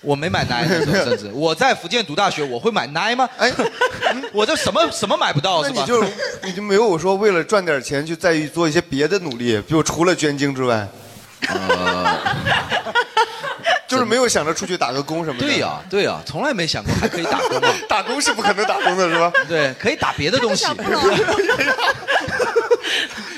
[0.00, 3.28] 我没买奶 的时候，甚至我在福建读大学，我会买奶吗？
[3.38, 3.52] 哎，
[4.32, 5.76] 我这什么什么买不到是吧？
[5.76, 6.04] 那你就
[6.44, 10.86] 你就没有说为了赚点钱去再去做一些别的努力，比如除了捐精之外，
[11.48, 12.18] 呃，
[13.86, 15.46] 就是没有想着出去打个工什么的。
[15.46, 17.74] 对呀、对呀、从来没想过还可以打工啊。
[17.88, 19.32] 打工是不可能打工的是吧？
[19.48, 20.64] 对，可以打别的东西。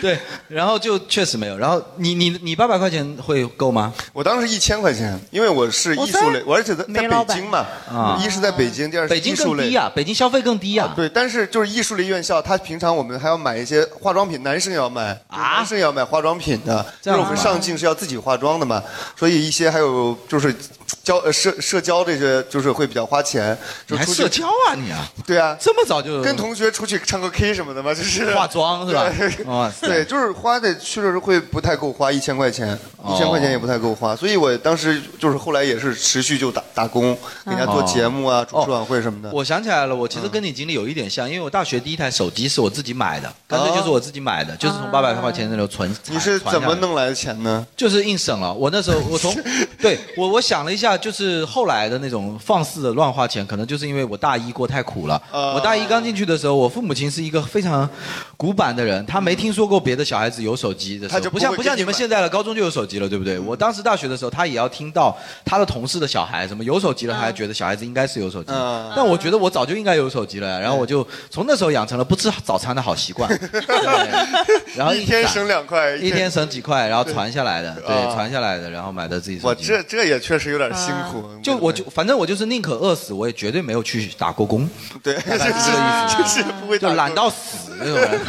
[0.07, 1.59] 对，然后就确实没有。
[1.59, 3.92] 然后你你你八百块钱会够吗？
[4.12, 8.16] 我当时一千块钱，因为我是艺术类，我而且在在北京嘛，啊。
[8.22, 9.64] 一是在北京，第二是北京艺术类。
[9.64, 10.92] 更低啊，北京消费更低啊。
[10.94, 15.57] 对，但是就是艺术类院校，他平常我们还要买一些化妆品，男生也要买，啊？
[15.57, 18.80] 男生也要买化妆品的，因为我们上镜是要自己化妆的嘛，
[19.16, 20.54] 所以一些还有就是
[21.02, 25.09] 交呃社社交这些就是会比较花钱，就出去你还社交啊你啊？
[25.26, 28.36] 对啊，这么早就跟同学出去唱个 K 什么的嘛，就是。
[28.36, 29.09] 化妆是吧？
[29.16, 29.44] 对。
[29.46, 29.86] 哇塞。
[29.86, 39.30] 对，就是花的确实会不太够花，一千块钱，哦一千块钱也不太够花，所以我当时就是后来也是持续就打打工，给人家做节目啊、主持晚会什么的。
[39.32, 45.94] 我想起来了，我其实跟你经历有一点像，因为我大学第一台手机是我自己买的，干脆就是我自己买的，就是从八百块钱那里存。
[46.09, 47.66] 你是怎么弄来的钱呢？
[47.76, 48.53] 就是硬省了。
[48.53, 49.34] 我那时候我从，
[49.80, 55.14] 对我我想了一下，就是后来的那种放肆的乱花钱，可能就是因为我大一过太苦了。
[55.30, 57.88] 啊我大一刚进去的时候，我父母亲是一个非常
[58.36, 63.39] 古板的人，他没听说过别的小孩子有手机的时候，他就不不像不像你你们现在了，高中就有手机了，对不对？
[63.39, 68.53] 我当时大学的时候，他也要听到他的同事的小孩什么有手机了，他还觉得小孩子应该是有手机。
[68.53, 73.29] 嗯但我觉得我早就应该有手机了呀，然后我就从那时候养成了不吃早餐的好习惯。
[73.39, 79.64] 对然后 一天省两块，一天省几块，然后传下来的，对，啊传下来的，然后买的自己手我机。
[79.64, 81.24] 这这也确实有点辛苦。
[81.43, 84.68] 就我就反正我就是宁可饿死，我也绝对没有去打过工。
[85.03, 88.20] 对， 是这个意思，就是不会打就懒到死那种人，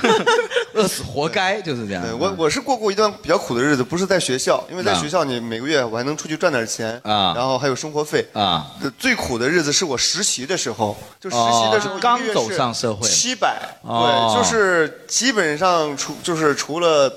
[0.74, 2.02] 饿死活该，就是这样。
[2.04, 5.00] 对我我是过过一段比较苦的日子，不是在学校，因为在啊。
[5.00, 7.34] 学校你每个月我还能出去赚点钱啊。
[7.36, 8.26] 然后还有生活费。
[8.34, 8.66] 啊。
[8.98, 13.08] 最苦的日子是我实习的时候，就实习的时候哦刚走上社会。
[13.08, 14.34] 七百，哦。
[14.34, 17.14] 对，就是基本上除就是除了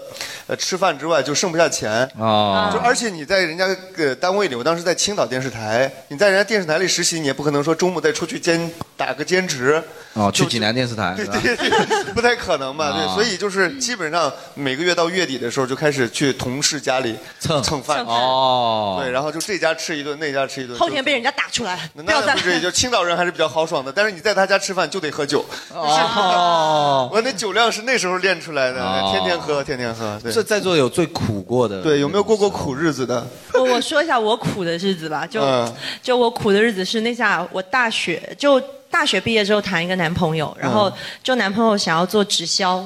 [0.50, 1.88] 呃吃饭之外就剩不下钱
[2.18, 3.64] 啊就而且你在人家
[3.96, 9.80] 呃单位里，我当时在青岛电视台，你在人家电视台里实习，你也不可能说周末再出去兼打个兼职，
[10.14, 11.24] 哦，去济南电视台对？
[11.26, 30.39] 对对，不太可能嘛，啊对，所以就是基本上每个月到月底的时候就开始去同事家里蹭蹭饭，哦，对，然后就这家吃一顿，那家吃一顿，后天被人家打出来，不那不至于，就青岛人还是比较豪爽的，但是你在他家吃饭就得喝酒，哦，我那酒量是那时候练出来的，哦天天喝，天天喝，对。
[30.40, 33.26] 这在座有最苦过的，对，有没有过过苦日子的？
[33.52, 35.70] 我我说一下我苦的日子吧， 就、嗯。
[36.02, 38.58] 就我苦的日子是那下我大学就
[38.90, 40.90] 大学毕业之后谈一个男朋友，然后
[41.22, 42.84] 就男朋友想要做直销，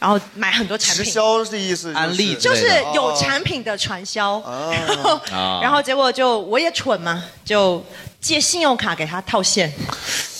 [0.00, 1.04] 然后买很多产品。
[1.04, 4.72] 直销的意思安利就是有哦产品的传销，啊。
[4.72, 5.60] 然后啊。
[5.62, 7.80] 然后结果就我也蠢嘛，就
[8.20, 9.72] 借信用卡给他套现，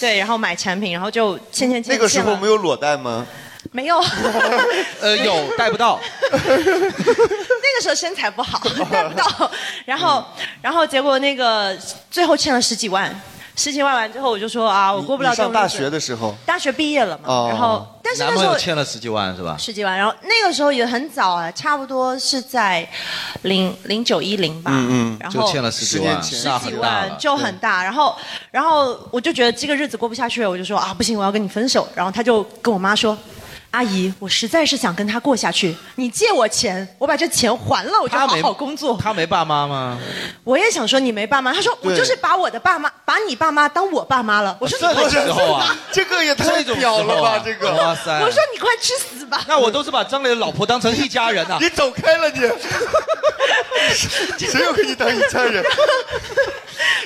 [0.00, 1.94] 对，然后买产品，然后就欠欠欠。
[1.94, 3.24] 那个时候没有裸贷吗？
[3.72, 3.98] 没有，
[5.00, 6.00] 呃，有带不到。
[6.30, 8.60] 那个时候身材不好，
[8.90, 9.50] 带不到。
[9.84, 10.24] 然后，
[10.62, 11.76] 然后结果那个
[12.10, 13.20] 最后欠了十几万，
[13.56, 19.56] 十几万完之后我就说啊，我过不了你上大这种日子学的时候，大学毕业了嘛，哦然后但是男朋那时候友欠了十几万是吧？
[19.58, 22.88] 十几万，然后那个时候也很早啊，差不多是在
[23.42, 28.16] 零零九一零吧，嗯嗯然后就欠了十几万十那几很大了万就很大，然后
[28.50, 33.16] 然后我就觉得这个日子过不下去了，我就说啊不行，我要跟你分手，然后他就跟我妈说。
[33.78, 38.98] 阿姨，我实在是想跟他过下去，你借我钱，我把这钱还了，我就好他没好工作。
[39.00, 39.96] 他没爸妈吗？
[40.42, 44.56] 我也想说你没爸妈，他说我对就是把我的爸妈，把你爸妈当我爸妈了。
[44.60, 48.18] 我说你这快去个时候啊，这个也太屌了吧这个哇塞！
[48.20, 49.44] 我说你快去死吧！
[49.46, 51.58] 那我都是把张磊的老婆当成一家人啊。
[51.60, 52.40] 你走开了你，
[54.44, 55.62] 谁又跟你当一家人？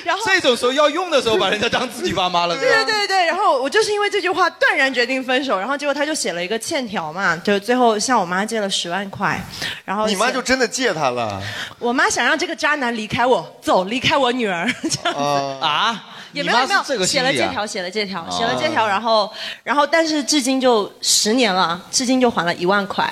[0.03, 2.55] 然后这种时候要用的时候，把人家当自己爸妈了。
[2.57, 9.37] 对对对对，然后我就是因为这句话断然决定分手，然后结果他就写了一个欠条嘛，就最后向我妈借了十万块，
[9.83, 11.41] 然后你妈就真的借他了
[11.77, 15.65] 我妈想让这个渣男离开我，走，离开我女儿，这样子。
[15.65, 16.05] 啊？
[16.33, 19.31] 也没有没有，写了借条，写了借条，写了借条，然后
[19.63, 23.11] 然后但是至今就十年了，至今就还了一万块，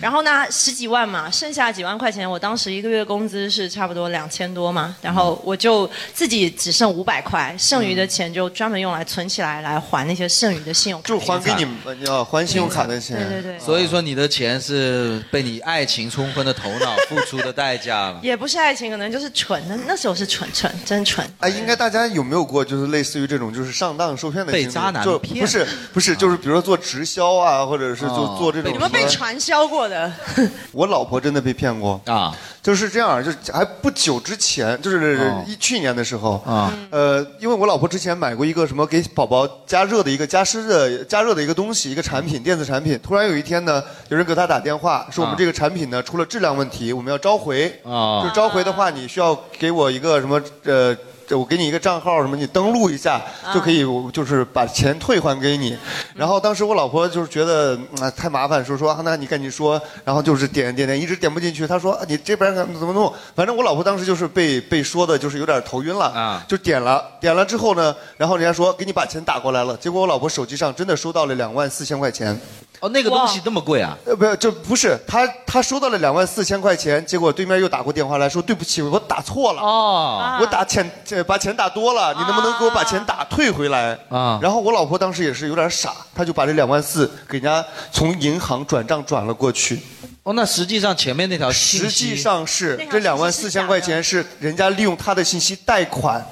[0.00, 13.16] 然后呢十几万嘛，剩下几万块钱，我当时一个月工资是差不多两千多嘛，然后我就自己只剩五百块，剩余的钱就专门用来存起来，来还那些剩余的信用卡，就还给你们要还信用卡的钱。
[13.16, 13.58] 对对对。
[13.58, 18.20] 所以说你的钱是被你爱情冲昏的头脑付出的代价了。
[18.22, 19.62] 也不是爱情，可能就是蠢。
[19.68, 21.26] 那那时候是蠢蠢，真蠢。
[21.40, 28.72] 哎，应该大家有没有过就是类似于这种就是上当受骗的经历被渣男就骗不是不是，就是比如说做直销啊，或者是就做这种。
[28.72, 30.12] 你们被传销过的？
[30.72, 42.98] 我老婆真的被骗过啊，就是这样，就是还不久之前，就是哦一去年的时候啊，呃，因为我老婆之前买过一个什么给宝宝加热的一个加湿的加热的一个东西，一个产品，电子产品。
[43.02, 47.66] 突然有一天呢，有人给她打电话，说我们啊这个产品呢出了质量问题，我们要召回。
[47.84, 50.96] 啊就是召回的话，你需要给我一个什么呃。
[51.30, 53.20] 我给你一个账号，什么你登录一下
[53.52, 55.76] 就可以，我就是把钱退还给你。
[56.14, 61.66] 然后当时我老婆就是觉得嗯啊太麻烦，说说啊那你赶紧说，然后就是点点点，一直点不进去。
[61.66, 63.12] 她说啊你这边怎么弄？
[63.34, 72.38] 反正我老婆当时就是被被说的，就是有点头晕了，啊就点了，点了之后呢，然后人家说给你把钱打过来了，结果我老婆手机上真的收到了两万四千块钱。
[72.80, 73.96] 哦，那个东西这么贵啊？
[74.04, 83.98] 呃，不，就不是他，他收到了两万四千块钱，结果对面又打过电话来说，对不起，我打错了，哦，我打钱，这把钱打多了，你能不能给我把钱打退回来？
[84.10, 89.80] 啊然后我老婆当时也是有点傻，她就把这两万四给人家从银行转账转了过去。
[90.22, 96.24] 哦，那实际上前面那条信息实际上是这两万四千块钱是人家利用他的信息贷款。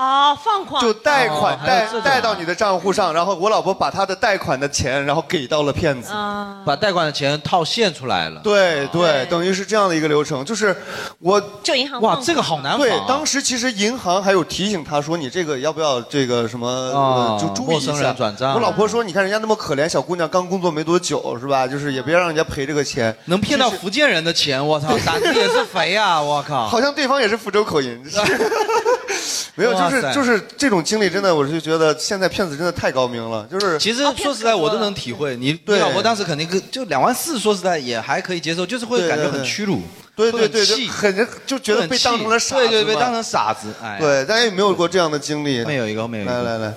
[0.00, 6.10] 哦，放款就贷款哦还有贷这种贷到你的账户上，然后我老婆把她的贷款的钱，然后给到了骗子。
[6.14, 8.40] 啊，把贷款的钱套现出来了。
[8.42, 10.74] 对对，等于是这样的一个流程，就是
[11.18, 17.92] 我就银行哇，放这个好难对啊。，当时其实银行还有提醒他说，你这个要不要这个什么，哦呃就注意一下。
[17.92, 21.66] 陌生人转账我老婆说，你看人家那么可怜，小姑娘刚工作没多久，是吧？
[21.66, 23.14] 就是也别让人家赔这个钱。
[23.26, 26.18] 能骗到福建人的钱，我操，胆子也是肥啊！
[26.22, 28.02] 我靠，好像对方也是福州口音。
[29.60, 33.46] 没有，就是就是这种经历，真的，我就觉得现在骗子真的太高明了。
[33.50, 35.36] 就是其实说实在，我都能体会。
[35.36, 39.82] 你你对老婆当时肯定跟就两万四，说实在也还可以接受，就是会感觉很屈辱，
[40.16, 42.68] 对对对，很气就很就觉得被当成了傻子嘛。
[42.70, 43.68] 对对，被当成傻子。
[43.82, 45.60] 哎，对，大家有没有过这样的经历？
[45.62, 46.42] 后面有一个，后面有一个。
[46.42, 46.74] 来来来，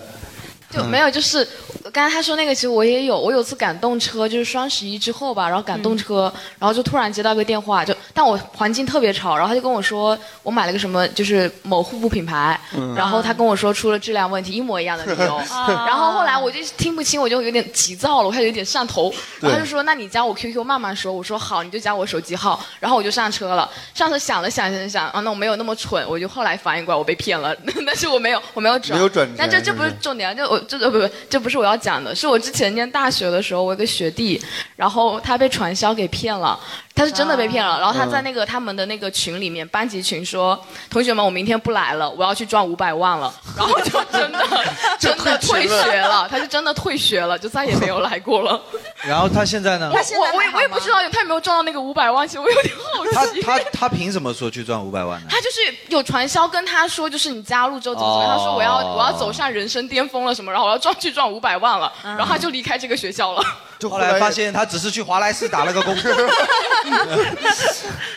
[0.70, 1.48] 就没有，就是
[1.94, 3.14] 刚才他说那个，其实我也有。
[3.24, 15.40] 我有次赶动车，就是双十一之后吧，然后赶动车，然后就突然接到一个电话，就但我环境特别吵，然后他就跟我说我买了个什么，就是某护肤品牌，嗯然后他跟我说出了质量问题，一模一样的理由。
[15.86, 23.70] 然后后来我就听不清，我就有点急躁了，我开始有点上头，然后他就说那你加我 QQ 慢慢说，我说好，你就加我手机号，然后我就上车了。
[23.94, 34.42] 上车想了想想想，啊，那我没有那么蠢，我就后来反应过来我被骗了，但是我没有我没有转，没有转但这这不是重点，这我这这不不这不是我要讲的，是我之前念大学的时候，我一个学弟，
[34.78, 36.58] 然后他被传销给骗了，
[36.96, 40.58] 他是真的被骗了，然后他嗯在那个他们的那个群里面，班级群说
[40.90, 43.34] ：“同学们，我明天不来了，我要去赚五百万了。
[43.58, 44.40] ”然后就真的
[44.98, 48.60] 真的退学了，他就真的退学了，就再也没有来过了。
[49.02, 49.98] 然后他现在呢我？
[49.98, 53.42] 我我也我也不知道他有没有赚到那个五百万，其实我有点好奇。
[53.42, 55.28] 他他他凭什么说去赚五百万呢？
[55.30, 63.44] 他就是有传销跟他说，就是你加入之后怎么怎么他说我要我要走上人生巅峰了什么，然后我要赚去赚五百万了，然后他就离开这个学校了。
[63.84, 65.94] 后来发现他只是去华莱士打了个工。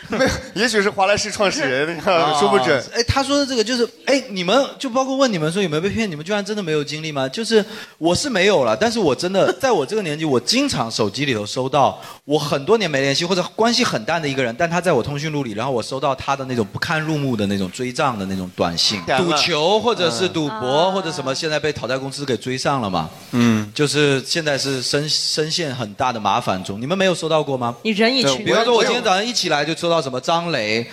[0.07, 2.81] 没有，也许是华莱士创始人，你看说不准。
[2.93, 7.27] 哎，他说的这个就是，哎，你们就包括问你们说有没有被骗，你们居然真的没有经历吗？
[7.27, 7.63] 就是
[7.97, 23.09] 我是没有了，但是我真的在我这个年纪，我经常手机里头收到我很多年没联系或者关系很淡的一个人，但他在我通讯录里，然后我收到他的那种不堪入目的那种追账的那种短信，赌球或者是赌博或者什么，现在被讨债公司给追上了嘛？
[23.31, 27.75] 嗯，就是现在是深深陷很大的麻烦中，你们没有收到过吗？
[27.83, 30.85] 你人已群比方说，我今天早上一起来就收到什么张雷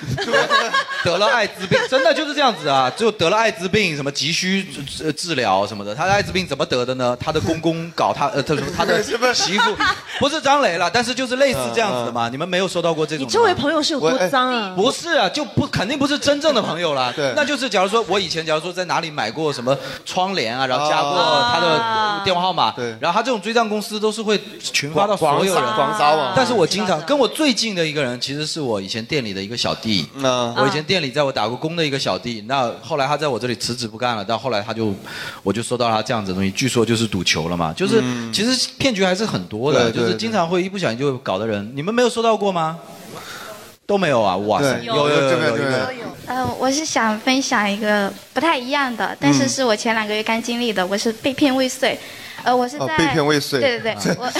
[1.04, 4.66] 得了艾滋病，真的就是这样子啊，就得了艾滋病，什么急需
[5.02, 5.94] 呃治疗什么的。
[5.94, 7.16] 他的艾滋病怎么得的呢？
[7.20, 9.02] 他的公公搞他，呃，他说他的
[9.34, 9.76] 媳妇
[10.18, 12.28] 不是张雷了，但是就是类似这样子的嘛。
[12.30, 13.26] 你们没有收到过这种？
[13.26, 14.72] 你周围朋友是有多脏啊？
[14.74, 17.12] 不是啊，就不肯定不是真正的朋友啦。
[17.14, 19.76] 对那就是假如说我以前假如说在哪里买过什么
[20.06, 22.94] 窗帘啊，然后加过啊他的电话号码，对。
[23.00, 26.32] 然后他这种追账公司都是会群发到所有人，广广撒网。
[26.36, 30.06] 但是我经常跟我最近的一个人，其实是我以前店里的一个小弟。
[30.16, 30.54] 嗯。
[30.56, 34.94] 我以前店里在我打过工的一个小弟，那后来他在我这里辞职不干了，到后来他就
[35.42, 38.32] 我就收到他这样子的东西，据说就是赌球了嘛，就是、嗯。
[38.32, 42.78] 其实骗局还是很多的，就是经常会一不小心就搞的人，你们没有收到过吗？
[43.86, 44.34] 都没有啊！
[44.38, 44.96] 哇有。
[44.96, 49.48] 有有有一个边呃，我是想分享一个不太一样的，但是嗯。
[49.48, 51.98] 是我前两个月刚经历的，我是被骗未遂。
[52.44, 54.30] 呃，我是在、哦被骗未遂对对对， 我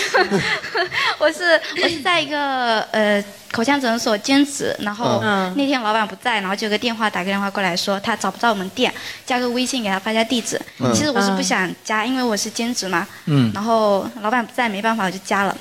[1.27, 8.93] 我是我是在一个呃口腔诊所兼职，然后嗯那天老板不在，然后就有个电话打个电话过来说他找不到我们店，
[9.25, 10.61] 加个微信给他发下地址。
[10.79, 13.07] 嗯其实我是不想加，因为我是兼职嘛。
[13.27, 15.57] 嗯然后老板不在，没办法我就加了。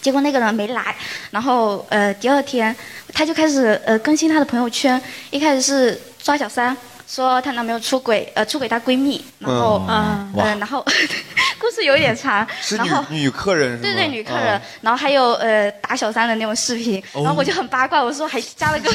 [0.00, 0.94] 结果那个人没来，
[1.30, 2.74] 然后呃第二天
[3.14, 5.00] 他就开始呃更新他的朋友圈，
[5.30, 10.32] 一开始是抓小三，说她男朋友出轨，呃出轨她闺蜜，然后嗯。
[10.36, 10.84] 呃然后
[11.58, 13.82] 故事有点长，是然后女女客人是吗？
[13.82, 17.22] 对对，女客人，啊然后还有呃打小三的那种视频，哦。
[17.22, 18.90] 然后我就很八卦，我说还加了个，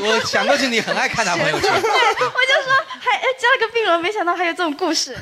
[0.00, 5.16] 我想过去你很爱看他朋友圈，对，我就说还呃加了个病人，没想到还有这种故事。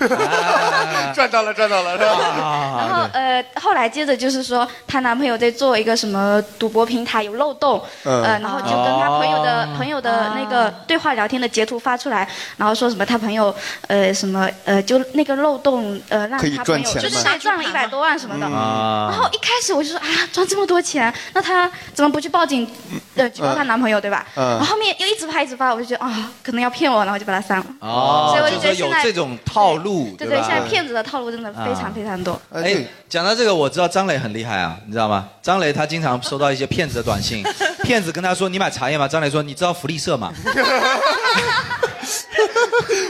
[1.14, 2.76] 赚到了赚到了是吧？
[2.78, 8.22] 然后呃，后来接着就是说，她男朋友在做一个什么赌博平台有漏洞，嗯。
[8.22, 9.74] 呃，然后就跟她朋友的、哦。
[9.76, 13.55] 朋友的那个对话聊天的截图发出来，然后说什么他朋友
[13.88, 18.47] 呃什么呃就那个漏洞呃让他朋友赚就是他赚了一百多万什么的。
[18.47, 22.68] 啊然后一开始我就说啊，赚这么多钱，那他怎么不去报警，
[23.14, 24.26] 呃，举报她男朋友，对吧？
[24.36, 27.66] 嗯然后后面又一直发一直发，我就觉得啊，可能要骗我，然后就把他删了。
[27.80, 30.47] 哦，所以我就觉得现在这种套路，对对，吧？
[30.47, 32.40] 现在骗子的套路真的非常啊非常多。
[32.53, 35.28] 哎，讲到这个，我知道张磊很厉害啊，你知道吗？
[35.42, 37.42] 张磊他经常收到一些骗子的短信，
[37.87, 40.32] 骗子跟他说：“你买茶叶吗？”张磊说：“你知道福利社吗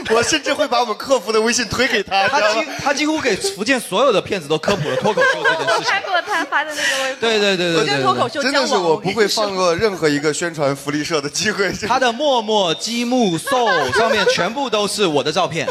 [0.09, 5.75] 我甚至会把我们客服的微信推给他，？”他几他几乎给福建所有的骗子都科普了脱口秀这件事情。
[5.75, 7.19] 我看过他发的那个微博。
[7.19, 11.71] 对对对对对对，真的是我不会放过任何一个宣传福利社的机会。
[11.87, 15.67] 他的陌陌、积木、搜上面全部都是我的照片，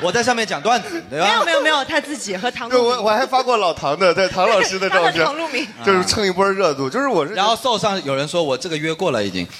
[0.00, 1.26] 我在上面讲段子，对吧？
[1.26, 6.88] 没有没有没有，他自己和唐对，露我我还发过老唐的，对唐老师的照他片和唐路明， 就是蹭一波热度。
[6.88, 9.46] 就是我是，然后搜上有人说我这个约过了已经，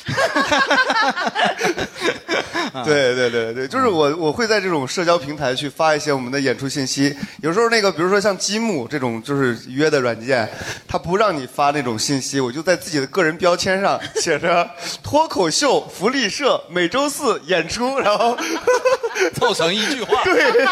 [2.84, 7.14] 对对对对，就是我我会在这种社交平台去发一些我们的演出信息。
[7.42, 10.48] 有时候那个，比如说像积木这种就是约的软件，
[10.86, 14.68] 它不让你发那种信息，我就在自己的个人标签上写着
[15.02, 18.36] 脱口秀福利社每周四演出，然后
[19.34, 20.64] 凑成一句话，对，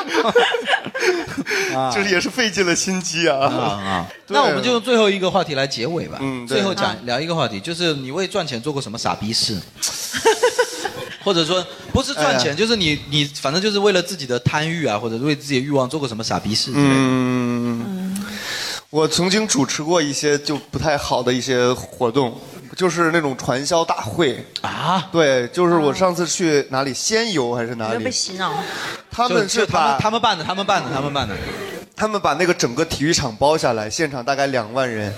[1.75, 3.39] 啊 就是也是费尽了心机啊。
[3.39, 4.07] 啊啊！
[4.29, 6.19] 那我们就用最后一个话题来结尾吧。
[6.21, 9.57] 嗯最后讲聊一个话题，就是你为赚钱做过什么傻逼事？
[11.25, 16.95] 或者说不是赚钱，哎就是你你反正就是为了自己的贪欲啊，或者为自己的欲望做过什么傻逼事之类的。
[16.95, 18.25] 嗯，
[18.91, 22.39] 我曾经主持过一些就不太好的一些活动，
[22.75, 25.09] 就是那种传销大会啊。
[25.13, 28.11] 对，就是我上次去哪里，仙游还是哪里有被？
[28.11, 28.53] 洗脑。
[29.11, 31.35] 他们是他们他们办的，他们办的，他们办的。
[31.95, 35.11] 他们把那个整个体育场包下来，现场大概两万人，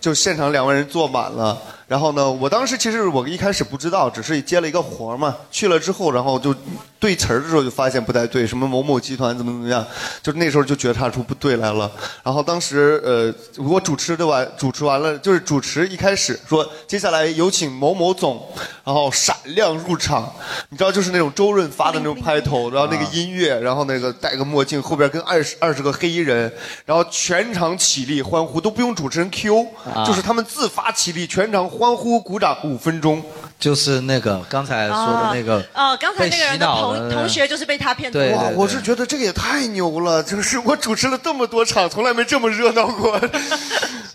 [0.00, 1.56] 就现场两万人坐满了，
[1.86, 5.36] 然后呢，我当时其实我一开始不知道，只是接了一个活嘛。
[5.50, 6.52] 去了之后，然后就
[6.98, 9.86] 对词儿的时候就发现不太对，什么某某集团怎么怎么样，
[10.20, 11.88] 就那时候就觉察出不对来了。
[12.24, 13.32] 然后当时呃，
[13.62, 18.44] 我主持的完，主持完了，就是主持一开始说，接下来有请某某总，
[18.82, 20.32] 然后闪亮入场。
[20.70, 26.52] 你知道，就是那种周润发的那种拍头，然后那个音乐，然后那个戴个墨镜， 后边跟二十二十个黑衣人，
[26.84, 29.68] 然后全场起立欢呼，都不用主持人 Q，、
[30.04, 33.22] 就是他们自发起立，全场欢呼鼓掌五分钟。
[33.58, 43.18] 就是那个刚才说的那个哦，刚才那个人的同同学就是被他骗走哇，我是觉得这个也太牛了，就是我主持了这么多场，从来没这么热闹过。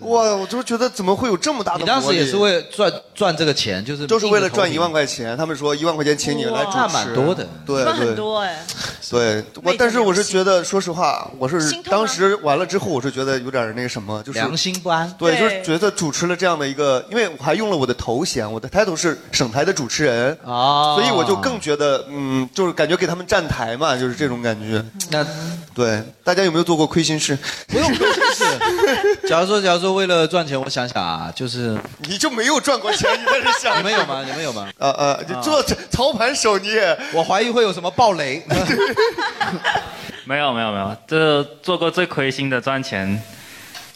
[0.02, 8.66] 哇，我就觉得怎么会有这么大的你当时也是为了赚赚这个钱，就是就是为了赚一万块钱，他们说一万块钱请你来主持，那蛮多的对赚很对多哎。
[9.12, 15.14] 对，我但是我是觉得，说实话，我是当时完了之后，我是觉得有点那个什么，就是良心不安。
[15.20, 24.82] 对，就是觉得主持了这样的一个，因为我还用了我的头衔，我的 title 是省台的主持人，哦所以我就更觉得，嗯，就是感觉给他们站台嘛，就是这种感觉。
[25.10, 25.28] 那
[25.74, 27.38] 对，大家有没有做过亏心事？
[27.68, 28.46] 不用亏心事。
[29.28, 31.78] 假如说，假如说为了赚钱，我想想啊，就是
[32.08, 33.78] 你就没有赚过钱，你在这想？
[33.80, 34.24] 你们有吗？
[34.26, 34.68] 你们有吗？
[34.78, 38.44] 呃呃，你做操盘手你也，我怀疑会有什么暴雷。
[40.26, 43.22] 没有没有没有，这做过最亏心的赚钱，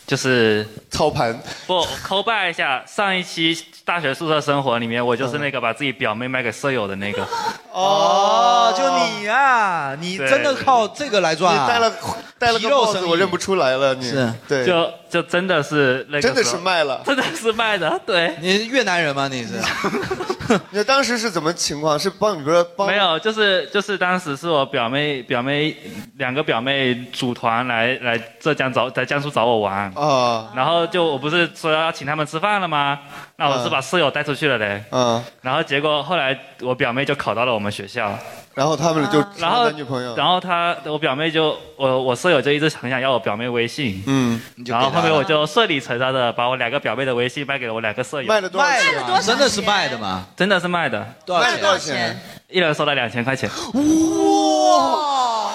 [0.06, 1.38] 就是操盘。
[1.68, 7.28] 不扣 back 一下，上一期大学宿舍生活里面，我就是那个把自己表妹卖给舍友的那个。
[7.72, 8.84] 哦，就
[9.20, 11.64] 你啊、你真的靠这个来赚啊？
[11.64, 11.92] 你戴了
[12.38, 13.96] 戴了个帽子，我认不出来了。
[13.96, 17.02] 你是对，就就真的是那个，真的是卖了。
[17.06, 18.36] 真的是卖的，对。
[18.42, 19.28] 你是越南人吗？
[19.28, 19.54] 你是？
[20.72, 21.98] 那当时是怎么情况？
[21.98, 25.76] 是帮，比如说帮没有，就是就是当时是我表妹表妹
[26.18, 33.00] 两个表妹组团来来浙江找在江苏找我玩啊，然后就我不是说要请他们吃饭了吗？
[33.38, 38.18] 那我是把室友带出去了嘞，嗯， 然后结果后来我表妹就考到了我们学校，
[38.54, 40.16] 然后他们就然后男女朋友。
[40.16, 48.94] 然后他我表妹就我我舍友就一直很想要我表妹微信，嗯，然后后面我就顺理成章的把我两个表妹的微信卖给了我两个舍友，卖了多少钱？
[48.94, 50.26] 卖了多少真的是卖的吗？
[50.38, 52.18] 真的是卖的，卖了多少钱？
[52.48, 53.50] 一人收了两千块钱。
[53.74, 55.52] 哇！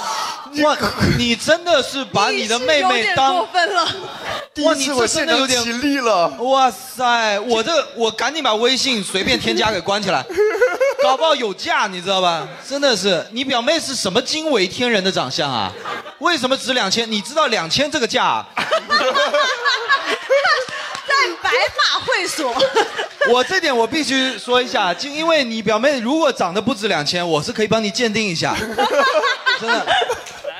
[0.65, 0.77] 哇，
[1.17, 3.85] 你真的是把你的妹妹当过分了。
[4.65, 6.29] 哇，你这真的有点起立了。
[6.41, 10.25] 哇塞，我这我赶紧把微信随便添加给关起来，
[11.03, 12.47] 搞不好有价，你知道吧？
[12.69, 15.73] 真的是，你表妹是什么惊为天人的长相啊？
[16.19, 17.11] 为什么值两千？
[17.11, 18.47] 你知道两千这个价、啊？
[21.07, 22.55] 在白马会所，
[23.31, 28.57] 我这点我必须说一下，就因为你表妹如果长得不止两千，我是可以帮你鉴定一下，
[29.61, 29.87] 真的。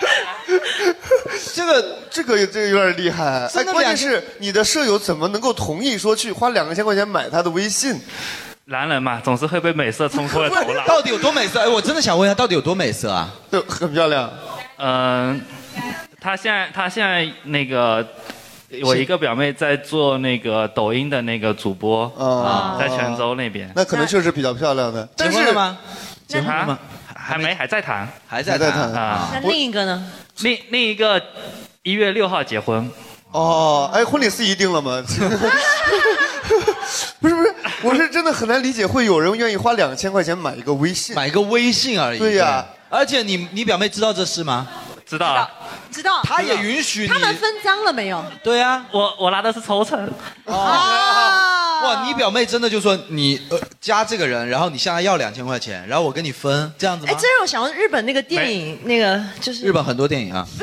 [1.55, 8.01] 这个这个这个有点厉害，哎，关键是你的舍友怎么能够同意说去花两千块钱买他的微信？
[8.67, 10.85] 男人嘛，总是会被美色冲昏了头脑。
[10.87, 11.61] 到底有多美色？
[11.61, 13.29] 哎，我真的想问一下，到底有多美色啊？
[13.51, 14.31] 对，很漂亮。
[14.79, 15.41] 嗯，
[16.21, 18.07] 他现在他现在那个。
[18.85, 23.69] 我一个表妹在做那个抖音的那个主播啊在泉州那边。
[23.75, 25.09] 那可能确实比较漂亮的。
[25.17, 25.79] 但是结婚了吗？
[26.29, 26.79] 结婚了吗？
[27.31, 29.31] 还没，还在谈，还在谈啊。
[29.33, 30.05] 那另一个呢？
[30.41, 31.23] 另另一个
[31.83, 32.91] 一月六号结婚。
[33.31, 35.01] 哦，哎，婚礼司仪定了吗？
[37.21, 42.19] 不是不是，我是真的很难理解，会有人愿意花两千块钱买一个微信，买个微信而已。
[42.19, 44.67] 对呀，而且你你表妹知道这事吗？
[45.07, 45.49] 知道啊。
[45.93, 46.21] 知道。
[46.25, 48.25] 他也允许你他们分赃了没有？
[48.43, 50.13] 对啊，我我拿的是抽成。
[50.47, 51.60] 啊！
[51.83, 57.19] 哇，你表妹真的就说你呃加这个人，然后你向他要两千块钱，然后我跟你分，这样子吗哎，？
[57.21, 60.47] 这让我想到日本那个电影，那个就是日本很多电影啊，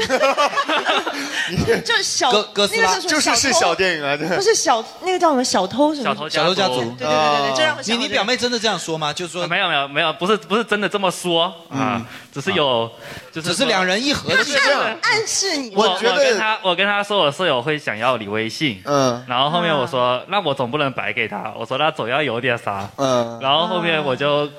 [1.84, 6.08] 就是小哥哥斯拉那个就是是小电影啊，不是小那个叫什么小偷什么？
[6.08, 6.76] 小偷小偷家族。
[6.76, 9.12] 对对对对对，这让我想你你表妹真的这样说吗？
[9.14, 12.90] 就是说没有没有没有，不是不是真的这么说啊，只是有，
[13.32, 15.74] 就是只是两人一盒的是这样暗示你。
[15.76, 24.50] 我我觉得他我跟他说我舍友会想要你微信，嗯然后后面我说那我总不能白给他，我说他总要有点啥，嗯，然后后面我就。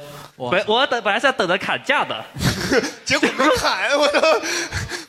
[0.50, 2.24] 本我等本来是要等着砍价的，
[3.04, 4.20] 结果没砍，我都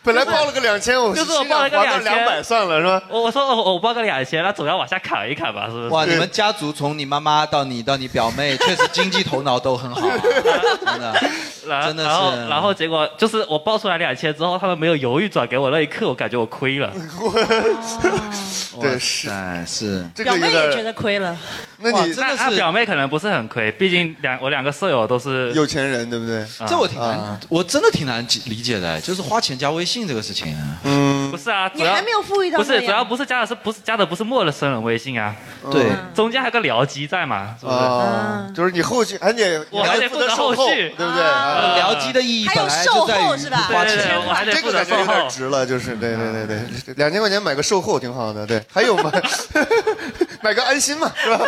[0.03, 3.01] 本来报了个两千，我就是我报了个两2000百算了是吧？
[3.09, 5.87] 我我说我我报个两千，那总要往下砍一砍吧，是不是？
[5.89, 10.17] 哇，你们家族从你妈妈到你到你表妹，确实经济头脑都很好、啊，
[10.85, 11.13] 真的。
[11.67, 16.91] 然后真的是然后然后结果就是我报出来两千之后，他们没有犹豫转给我那一刻，我感觉我亏了。
[18.81, 21.35] 对是哎是，表妹也觉点，得亏了。
[21.79, 26.41] 那你那他表妹可能不是很亏，毕竟两我两个舍友都是有钱人对不对？
[26.59, 30.77] 啊这我挺难，啊我真的挺难理解的，就是花钱加微信这个事情啊。
[30.83, 35.35] 嗯，不是啊，主要你还没有富裕到不是，那主要不是加的是不是加的不是陌生人微信啊？
[35.71, 37.77] 对中间还有个僚机在嘛，是不是？
[37.77, 41.23] 啊，就是你后续还得我还得负责后售后续对不对？
[41.23, 45.29] 啊啊僚机的意义本来就在于不花钱对对对，我还得这个负责感觉有点售后。
[45.29, 46.47] 值了，就是对对对
[46.85, 49.11] 对，两千块钱买个售后挺好的，对，还有吗？
[50.41, 51.39] 买个安心嘛， 是吧？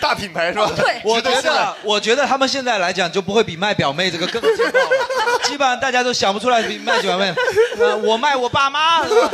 [0.00, 0.70] 大品牌是吧？
[0.76, 4.88] 对我觉得，我觉得他们现在来讲就不会比卖表妹这个更劲爆了。
[5.48, 7.32] 基本上大家都想不出来比卖表妹，
[7.78, 9.30] 呃我卖我爸妈，是 吧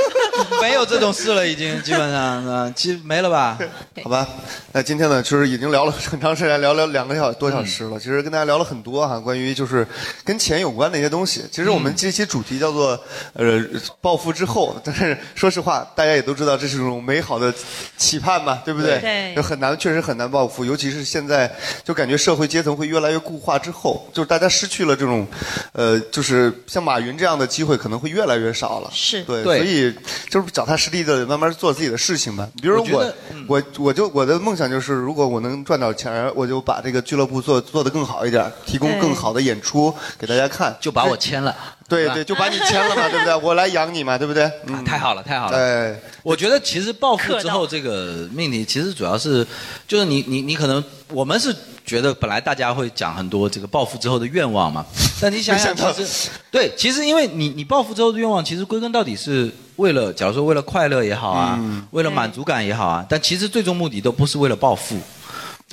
[0.61, 3.59] 没有这种事了，已经基本上，呃，其实没了吧？
[4.03, 4.27] 好吧，
[4.73, 7.99] 那今天呢，就是已经聊了很长时间，聊了两个小多小时嗯了。
[7.99, 9.87] 其实跟大家聊了很多哈，关于就是
[10.25, 11.45] 跟钱有关的一些东西。
[11.51, 12.99] 其实我们这期主题叫做
[13.35, 13.61] 呃
[14.01, 17.53] 暴富之后，但是说实话，大家也都知道这是一种美好的
[17.97, 18.99] 期盼嘛，对不对？
[19.01, 21.53] 对就很难，确实很难暴富，尤其是现在
[21.83, 25.27] 就感觉社会阶层会越来越固化之后，就是大家失去了这种
[25.75, 28.89] 呃，就是像马云这样的机会可能会越来越少了。
[28.93, 29.93] 是对，对所以
[30.31, 32.49] 就是脚踏实地的慢慢做自己的事情吧。
[32.63, 33.13] 比如我
[33.49, 41.53] 我我就我的梦想就是，如果我能赚到钱，我就把这个俱乐部做做得更好一点，提供更好的演出给大家看，就把我签了。
[41.95, 43.35] 对对，就把你签了嘛， 对不对？
[43.37, 44.51] 我来养你嘛，对不对？
[44.67, 45.57] 嗯，太好了，太好了。
[45.57, 49.47] 对，我觉得其实暴富之后这个命题，其实主要是
[49.87, 51.55] 就是你你你可能我们是
[51.85, 54.85] 觉得本来大家会讲很多这个暴富之后的愿望嘛，
[55.21, 64.97] 但你想想其实对，其实因为你你暴富之后的愿望，其实归根到底是为了，假如说为了快乐也好啊，嗯为了满足感也好啊，但其实最终目的都不是为了暴富。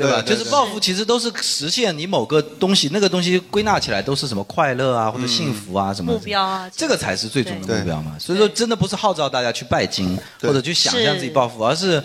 [0.01, 0.21] 对吧？
[0.21, 8.15] 就是报复，其实都是实现你某个东西，那个东西归纳起来都是什么快乐啊，或者幸福啊，什么目标啊，这个才是最终的目标嘛。
[8.19, 12.01] 所以说，真的不是号召大家去拜金或者去想象自己暴富，而是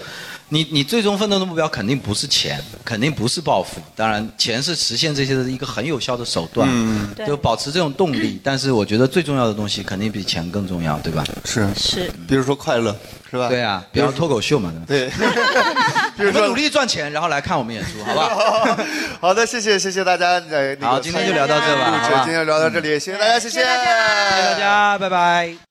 [0.48, 3.80] 你你最终奋斗的目标肯定不是钱，肯定不是暴富。
[3.96, 8.40] 当然，钱是实现这些的一个很有效的手段，嗯就保持这种动力。
[8.44, 11.24] 但是我觉得最重要的东西肯定比钱更重要，对吧？
[11.44, 12.96] 是是，比如说快乐，
[13.28, 13.48] 是吧？
[13.48, 15.10] 对啊，比如说脱口秀嘛，对。
[16.16, 18.78] 比如我们说努力赚钱，然后来看我们演出，好不好？
[19.20, 20.40] 好的，谢谢谢谢大家。
[20.48, 25.65] 呃，那个好今天就聊到这吧今天就聊到这里，谢谢大家，谢谢谢谢大家，拜拜。